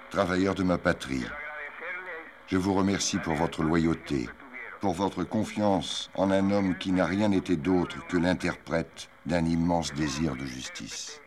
Travailleurs 0.10 0.56
de 0.56 0.64
ma 0.64 0.78
patrie, 0.78 1.26
je 2.48 2.58
vous 2.58 2.74
remercie 2.74 3.18
pour 3.18 3.34
votre 3.34 3.64
loyauté, 3.64 4.30
pour 4.80 4.94
votre 4.94 5.24
confiance 5.24 6.10
en 6.16 6.32
un 6.32 6.52
homme 6.52 6.78
qui 6.78 6.92
n'a 6.92 7.06
rien 7.06 7.32
été 7.32 7.58
d'autre 7.58 7.98
que 8.08 8.18
l'interprète 8.18 9.10
d'un 9.26 9.46
immense 9.46 9.94
désir 9.94 10.36
de 10.36 10.46
justice. 10.46 11.22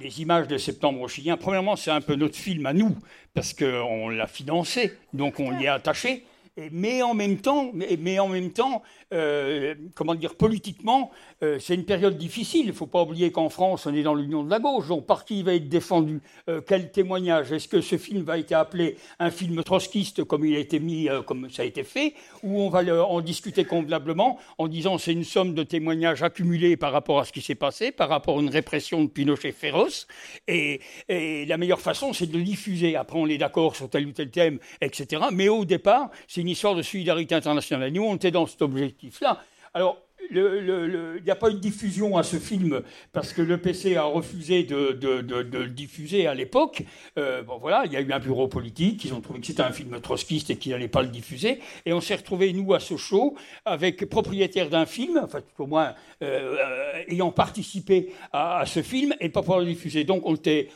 Les 0.00 0.20
images 0.20 0.46
de 0.46 0.58
Septembre 0.58 1.08
chilien, 1.08 1.36
premièrement, 1.36 1.74
c'est 1.74 1.90
un 1.90 2.02
peu 2.02 2.16
notre 2.16 2.36
film 2.36 2.66
à 2.66 2.74
nous, 2.74 2.96
parce 3.32 3.54
qu'on 3.54 4.10
l'a 4.10 4.26
financé, 4.26 4.92
donc 5.14 5.40
on 5.40 5.58
y 5.58 5.64
est 5.64 5.68
attaché 5.68 6.24
mais 6.72 7.02
en 7.02 7.14
même 7.14 7.38
temps, 7.38 7.70
mais, 7.74 8.18
en 8.18 8.28
même 8.28 8.50
temps, 8.50 8.82
euh, 9.12 9.74
comment 9.94 10.14
dire, 10.14 10.34
politiquement, 10.34 11.10
euh, 11.42 11.58
c'est 11.58 11.74
une 11.74 11.84
période 11.84 12.16
difficile. 12.16 12.62
Il 12.62 12.68
ne 12.68 12.72
faut 12.72 12.86
pas 12.86 13.02
oublier 13.02 13.30
qu'en 13.30 13.48
France, 13.48 13.86
on 13.86 13.94
est 13.94 14.02
dans 14.02 14.14
l'union 14.14 14.42
de 14.42 14.50
la 14.50 14.58
gauche. 14.58 14.88
Donc, 14.88 15.06
par 15.06 15.24
qui 15.24 15.42
va 15.42 15.54
être 15.54 15.68
défendu 15.68 16.22
euh, 16.48 16.60
Quel 16.66 16.90
témoignage? 16.90 17.52
Est-ce 17.52 17.68
que 17.68 17.80
ce 17.80 17.98
film 17.98 18.22
va 18.22 18.38
être 18.38 18.52
appelé 18.52 18.96
un 19.18 19.30
film 19.30 19.62
trotskiste, 19.62 20.24
comme 20.24 20.44
il 20.46 20.56
a 20.56 20.58
été 20.58 20.80
mis, 20.80 21.08
comme 21.26 21.50
ça 21.50 21.62
a 21.62 21.64
été 21.66 21.84
fait, 21.84 22.14
ou 22.42 22.60
on 22.60 22.70
va 22.70 22.82
en 23.06 23.20
discuter 23.20 23.64
convenablement 23.64 24.38
en 24.58 24.68
disant 24.68 24.98
c'est 24.98 25.12
une 25.12 25.24
somme 25.24 25.54
de 25.54 25.62
témoignages 25.62 26.22
accumulés 26.22 26.76
par 26.76 26.92
rapport 26.92 27.18
à 27.18 27.24
ce 27.24 27.32
qui 27.32 27.42
s'est 27.42 27.54
passé, 27.54 27.92
par 27.92 28.08
rapport 28.08 28.38
à 28.38 28.40
une 28.40 28.48
répression 28.48 29.02
de 29.02 29.08
Pinochet 29.08 29.52
féroce, 29.52 30.06
et, 30.48 30.80
la 31.08 31.56
meilleure 31.58 31.80
façon, 31.80 32.12
c'est 32.12 32.26
de 32.26 32.36
le 32.36 32.44
diffuser. 32.44 32.96
Après, 32.96 33.18
on 33.18 33.26
est 33.26 33.38
d'accord 33.38 33.76
sur 33.76 33.90
tel 33.90 34.06
ou 34.06 34.12
tel 34.12 34.30
thème, 34.30 34.58
etc. 34.80 35.22
Mais 35.32 35.48
au 35.48 35.64
départ, 35.64 36.10
c'est 36.26 36.45
une 36.46 36.50
histoire 36.50 36.76
de 36.76 36.82
solidarité 36.82 37.34
internationale. 37.34 37.90
Nous, 37.90 38.04
on 38.04 38.14
était 38.14 38.30
dans 38.30 38.46
cet 38.46 38.62
objectif-là. 38.62 39.42
Alors, 39.74 39.98
il 40.30 41.22
n'y 41.24 41.30
a 41.30 41.36
pas 41.36 41.50
eu 41.50 41.54
de 41.54 41.58
diffusion 41.58 42.16
à 42.16 42.22
ce 42.22 42.36
film 42.36 42.82
parce 43.12 43.32
que 43.32 43.42
le 43.42 43.58
PC 43.58 43.96
a 43.96 44.04
refusé 44.04 44.64
de, 44.64 44.98
le 45.00 45.68
diffuser 45.68 46.26
à 46.26 46.34
l'époque. 46.34 46.82
Euh, 47.18 47.42
bon 47.42 47.58
voilà, 47.58 47.84
il 47.86 47.92
y 47.92 47.96
a 47.96 48.00
eu 48.00 48.12
un 48.12 48.18
bureau 48.18 48.48
politique, 48.48 49.04
ils 49.04 49.14
ont 49.14 49.20
trouvé 49.20 49.40
que 49.40 49.46
c'était 49.46 49.62
un 49.62 49.72
film 49.72 50.00
trotskiste 50.00 50.50
et 50.50 50.56
qu'ils 50.56 50.72
n'allaient 50.72 50.88
pas 50.88 51.02
le 51.02 51.08
diffuser. 51.08 51.60
Et 51.84 51.92
on 51.92 52.00
s'est 52.00 52.16
retrouvés, 52.16 52.52
nous, 52.52 52.74
à 52.74 52.80
Sochaux, 52.80 53.34
avec 53.64 54.08
propriétaire 54.08 54.68
d'un 54.68 54.86
film, 54.86 55.20
enfin 55.22 55.40
tout 55.40 55.62
au 55.62 55.66
moins 55.66 55.94
euh, 56.22 56.56
euh, 56.56 57.02
ayant 57.08 57.30
participé 57.30 58.12
à, 58.32 58.64
ce 58.66 58.82
film, 58.82 59.14
et 59.20 59.28
pas 59.28 59.40
pouvoir 59.42 59.60
le 59.60 59.66
diffuser. 59.66 60.04
Donc 60.04 60.22
on 60.26 60.34
était, 60.34 60.68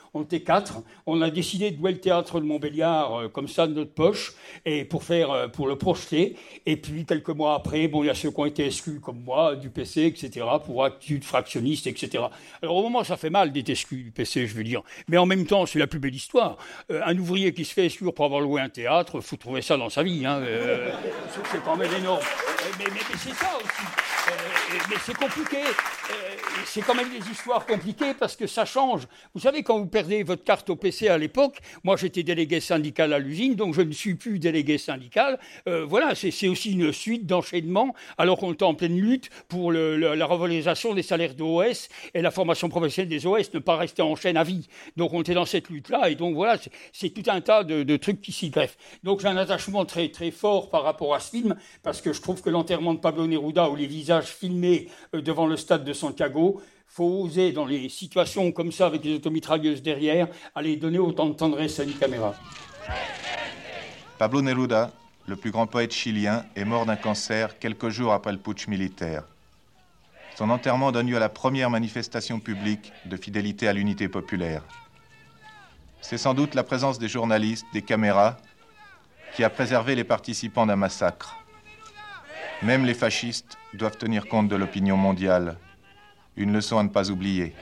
quatre. 0.45 0.83
On 1.07 1.21
a 1.23 1.31
décidé 1.31 1.71
de 1.71 1.79
louer 1.79 1.93
le 1.93 2.01
théâtre 2.01 2.41
de 2.41 2.47
Montbéliard 2.47 3.31
comme 3.33 3.49
ça 3.49 3.67
de 3.67 3.75
notre 3.75 3.93
poche, 3.93 4.35
et 4.65 4.85
pour, 4.85 5.03
faire, 5.03 5.51
pour 5.53 5.67
le 5.67 5.77
projeter. 5.77 6.37
Et 6.67 6.77
puis 6.77 7.05
quelques 7.05 7.31
mois 7.31 7.55
après, 7.55 7.89
bon, 7.89 8.05
il 8.05 8.07
y 8.07 8.11
a 8.11 8.15
ceux 8.15 8.31
qui 8.31 8.41
ont 8.41 8.47
été 8.47 8.67
exclus 8.67 9.01
comme 9.01 9.21
moi 9.25 9.40
du 9.61 9.71
PC, 9.71 10.05
etc., 10.07 10.47
pour 10.65 10.85
attitude 10.85 11.25
fractionniste, 11.25 11.87
etc. 11.87 12.25
Alors 12.63 12.77
au 12.77 12.83
moment, 12.83 13.05
ça 13.05 13.17
fait 13.17 13.31
mal 13.31 13.53
d'être 13.53 13.71
exclu 13.71 14.03
du 14.03 14.11
PC, 14.11 14.47
je 14.47 14.55
veux 14.55 14.65
dire. 14.65 14.83
Mais 15.09 15.17
en 15.17 15.27
même 15.27 15.47
temps, 15.47 15.67
c'est 15.67 15.79
la 15.79 15.87
plus 15.87 15.99
belle 15.99 16.15
histoire. 16.15 16.57
Euh, 16.91 17.01
un 17.05 17.17
ouvrier 17.19 17.53
qui 17.53 17.65
se 17.65 17.75
fait 17.75 17.87
exclure 17.87 18.15
pour 18.15 18.25
avoir 18.25 18.41
loué 18.41 18.61
un 18.61 18.69
théâtre, 18.69 19.21
faut 19.21 19.37
trouver 19.37 19.63
ça 19.63 19.77
dans 19.77 19.91
sa 19.91 20.03
vie. 20.03 20.25
Hein. 20.27 20.41
Euh, 20.43 20.91
c'est 21.51 21.63
quand 21.65 21.77
même 21.77 21.93
énorme. 21.93 22.23
Mais, 22.79 22.85
mais 22.93 23.01
c'est 23.19 23.35
ça 23.35 23.57
aussi. 23.57 24.10
Euh, 24.31 24.79
mais 24.89 24.97
c'est 25.05 25.17
compliqué. 25.17 25.59
c'est 26.65 26.83
quand 26.83 26.95
même 26.95 27.11
des 27.11 27.31
histoires 27.31 27.67
compliquées 27.67 28.15
parce 28.19 28.37
que 28.37 28.47
ça 28.47 28.65
change. 28.65 29.03
Vous 29.35 29.41
savez, 29.41 29.63
quand 29.63 29.79
vous 29.79 29.87
perdez 29.87 30.23
votre 30.23 30.45
carte 30.45 30.71
au 30.71 30.77
PC 30.77 31.09
à 31.09 31.19
l'époque, 31.19 31.59
moi 31.85 31.97
j'étais 31.97 32.23
délégué 32.23 32.61
syndical 32.61 33.13
à 33.13 33.19
l'usine, 33.19 33.55
donc 33.55 33.75
je 33.75 33.83
ne 33.83 33.93
suis 33.93 34.15
plus 34.15 34.39
délégué 34.39 34.79
syndical. 34.79 35.39
voilà, 35.67 36.15
c'est 36.15 36.49
aussi 36.49 36.73
une 36.73 36.93
suite 36.93 37.27
d'enchaînements 37.27 37.95
alors 38.19 38.39
qu'on 38.39 38.53
est 38.53 38.63
en 38.63 38.75
pleine 38.75 38.99
lutte 38.99 39.31
pour 39.49 39.73
la 39.73 40.27
revalorisation 40.27 40.95
des 40.95 41.03
salaires 41.03 41.35
d'OS 41.35 41.89
et 42.15 42.23
la 42.23 42.31
formation 42.31 42.69
professionnelle 42.69 43.09
des 43.09 43.27
OS, 43.27 43.53
ne 43.55 43.59
pas 43.59 43.77
rester 43.77 44.03
en 44.03 44.17
chaîne 44.17 44.37
à 44.37 44.45
vie. 44.45 44.69
Donc 44.97 45.13
on 45.13 45.21
était 45.21 45.35
dans 45.35 45.45
cette 45.45 45.69
lutte-là, 45.69 46.11
et 46.11 46.15
donc 46.15 46.35
voilà, 46.35 46.57
c'est 46.93 47.11
tout 47.11 47.29
un 47.31 47.41
tas 47.41 47.65
de, 47.65 47.97
trucs 47.97 48.21
qui 48.21 48.33
s'y 48.33 48.51
greffent. 48.51 48.79
Donc 49.03 49.21
j'ai 49.21 49.29
un 49.29 49.37
attachement 49.37 49.85
très 49.85 50.09
très 50.09 50.31
fort 50.31 50.71
par 50.71 50.83
rapport 50.83 51.15
à 51.15 51.21
ce 51.21 51.31
film, 51.31 51.57
parce 51.83 52.01
que 52.01 52.13
je 52.13 52.21
trouve 52.21 52.43
que 52.43 52.51
l'enterrement 52.51 52.95
de 52.95 53.01
Pablo 53.01 53.27
Neruda, 53.27 53.69
ou 53.71 53.77
les 53.77 53.87
visages 53.87 54.20
filmés 54.27 54.89
euh, 55.15 55.23
devant 55.23 55.47
le 55.47 55.57
stade 55.57 55.85
de 55.85 55.93
Santiago, 55.93 56.61
faut 56.87 57.23
oser, 57.23 57.53
dans 57.53 57.67
les 57.67 57.89
situations 57.89 58.51
comme 58.51 58.73
ça, 58.73 58.87
avec 58.87 59.05
les 59.05 59.15
automitrailleuses 59.15 59.83
derrière, 59.83 60.29
aller 60.55 60.77
donner 60.77 60.99
autant 60.99 61.29
de 61.29 61.35
tendresse 61.35 61.79
à 61.79 61.85
une 61.85 61.95
caméra. 61.95 62.35
Pablo 64.19 64.43
Neruda, 64.43 64.91
le 65.27 65.37
plus 65.37 65.53
grand 65.53 65.67
poète 65.67 65.93
chilien, 65.93 66.45
est 66.57 66.65
mort 66.65 66.87
d'un 66.87 66.97
cancer 66.97 67.59
quelques 67.59 67.91
jours 67.91 68.13
après 68.13 68.33
le 68.33 68.39
putsch 68.39 68.67
militaire. 68.67 69.23
Son 70.37 70.51
enterrement 70.51 70.91
donne 70.91 71.09
lieu 71.09 71.17
à 71.17 71.21
la 71.21 71.29
première 71.29 71.71
manifestation 71.71 72.41
publique 72.41 72.93
de 73.07 73.17
fidélité 73.17 73.69
à 73.69 73.73
l'unité 73.73 74.09
populaire. 74.09 74.63
C'est 76.01 76.19
sans 76.19 76.35
doute 76.35 76.55
la 76.55 76.65
présence 76.65 76.99
des 76.99 77.09
journalistes, 77.09 77.67
des 77.73 77.83
caméras, 77.83 78.39
qui 79.37 79.45
a 79.45 79.51
préservé 79.51 79.95
les 79.95 80.05
participants 80.05 80.67
d'un 80.67 80.77
massacre. 80.77 81.40
Même 82.63 82.85
les 82.85 82.93
fascistes 82.95 83.57
doivent 83.73 83.97
tenir 83.97 84.27
compte 84.27 84.49
de 84.49 84.57
l'opinion 84.57 84.97
mondiale. 84.97 85.57
Une 86.37 86.53
leçon 86.53 86.79
à 86.79 86.83
ne 86.83 86.89
pas 86.89 87.11
oublier. 87.11 87.55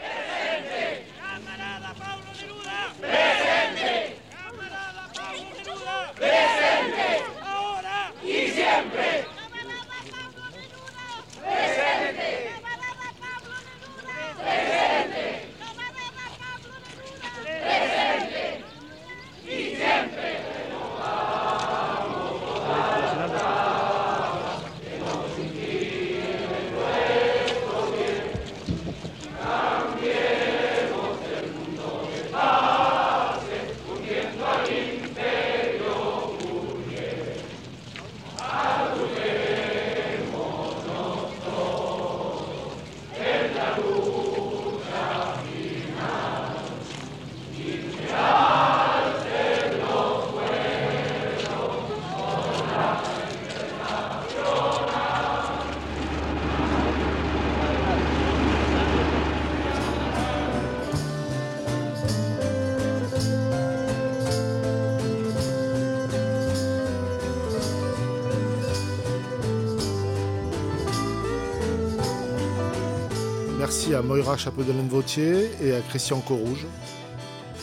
À 73.99 74.03
Moira 74.03 74.37
Chapeau-Vautier 74.37 75.51
et 75.61 75.75
à 75.75 75.81
Christian 75.81 76.21
Corouge. 76.21 76.67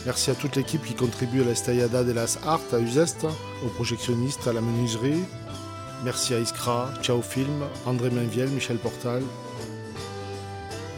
Merci 0.04 0.30
à 0.30 0.34
toute 0.34 0.54
l'équipe 0.56 0.84
qui 0.84 0.92
contribue 0.92 1.40
à 1.40 1.46
l'Estayada 1.46 2.04
de 2.04 2.12
las 2.12 2.38
Art 2.44 2.60
à 2.72 2.78
Uzest, 2.78 3.24
aux 3.64 3.68
projectionnistes, 3.68 4.46
à 4.46 4.52
la 4.52 4.60
menuiserie. 4.60 5.24
Merci 6.04 6.34
à 6.34 6.38
Iskra, 6.38 6.90
Ciao 7.00 7.22
Film, 7.22 7.64
André 7.86 8.10
Mainviel, 8.10 8.50
Michel 8.50 8.76
Portal. 8.76 9.22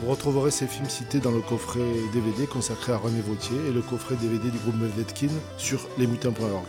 Vous 0.03 0.11
retrouverez 0.11 0.51
ces 0.51 0.67
films 0.67 0.89
cités 0.89 1.21
dans 1.21 1.31
le 1.31 1.41
coffret 1.41 1.87
DVD 2.13 2.49
consacré 2.49 2.93
à 2.93 2.97
René 2.97 3.21
Vautier 3.21 3.59
et 3.69 3.73
le 3.73 3.81
coffret 3.81 4.17
DVD 4.17 4.51
du 4.51 4.59
groupe 4.59 4.77
Melvetkin 4.77 5.33
sur 5.57 5.89
lesmutins.org. 5.99 6.67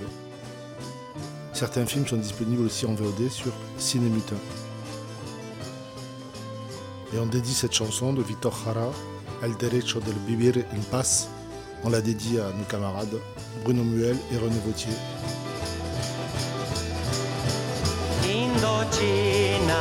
Certains 1.54 1.88
films 1.88 2.06
sont 2.06 2.18
disponibles 2.18 2.66
aussi 2.66 2.86
en 2.86 2.94
VOD 2.94 3.30
sur 3.30 3.52
Cinémutin. 3.80 4.38
Et 7.14 7.18
on 7.20 7.26
dédie 7.26 7.54
cette 7.54 7.74
chanson 7.74 8.14
de 8.14 8.22
Victor 8.22 8.56
Jara, 8.64 8.92
El 9.42 9.56
Derecho 9.58 10.00
de 10.00 10.12
Vivir 10.28 10.64
en 10.74 10.82
Paz. 10.92 11.28
On 11.84 11.90
la 11.90 12.02
dédie 12.02 12.40
à 12.40 12.52
nos 12.58 12.66
camarades 12.66 13.20
Bruno 13.64 13.84
Muel 13.84 14.18
et 14.32 14.38
René 14.38 14.60
Vautier. 14.66 14.94
Indochina 18.26 19.80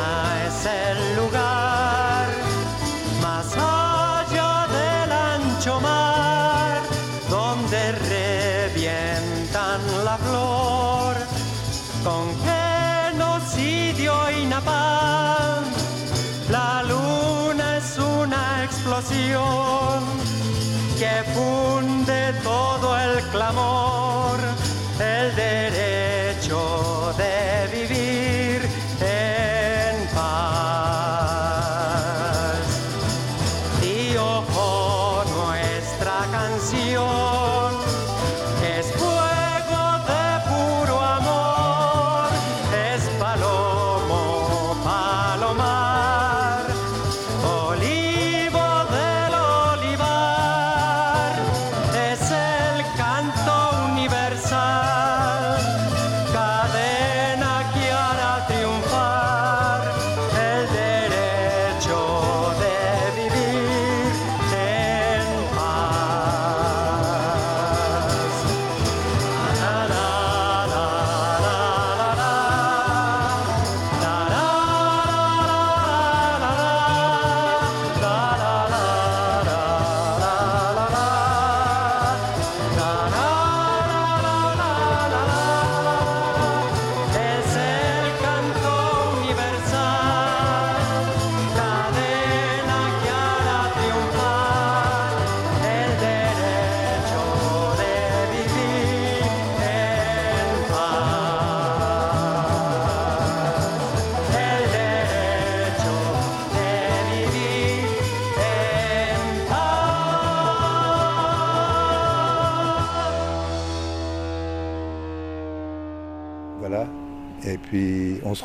funde 21.24 22.32
todo 22.42 22.98
el 22.98 23.22
clamor. 23.30 23.87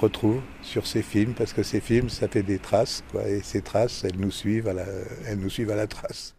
retrouve 0.03 0.41
sur 0.61 0.85
ces 0.85 1.01
films, 1.01 1.33
parce 1.33 1.53
que 1.53 1.63
ces 1.63 1.79
films, 1.79 2.09
ça 2.09 2.27
fait 2.27 2.43
des 2.43 2.59
traces, 2.59 3.03
quoi, 3.11 3.27
et 3.27 3.41
ces 3.41 3.61
traces, 3.61 4.03
elles 4.03 4.19
nous 4.19 4.31
suivent 4.31 4.67
à 4.67 5.75
la 5.75 5.87
trace. 5.87 6.35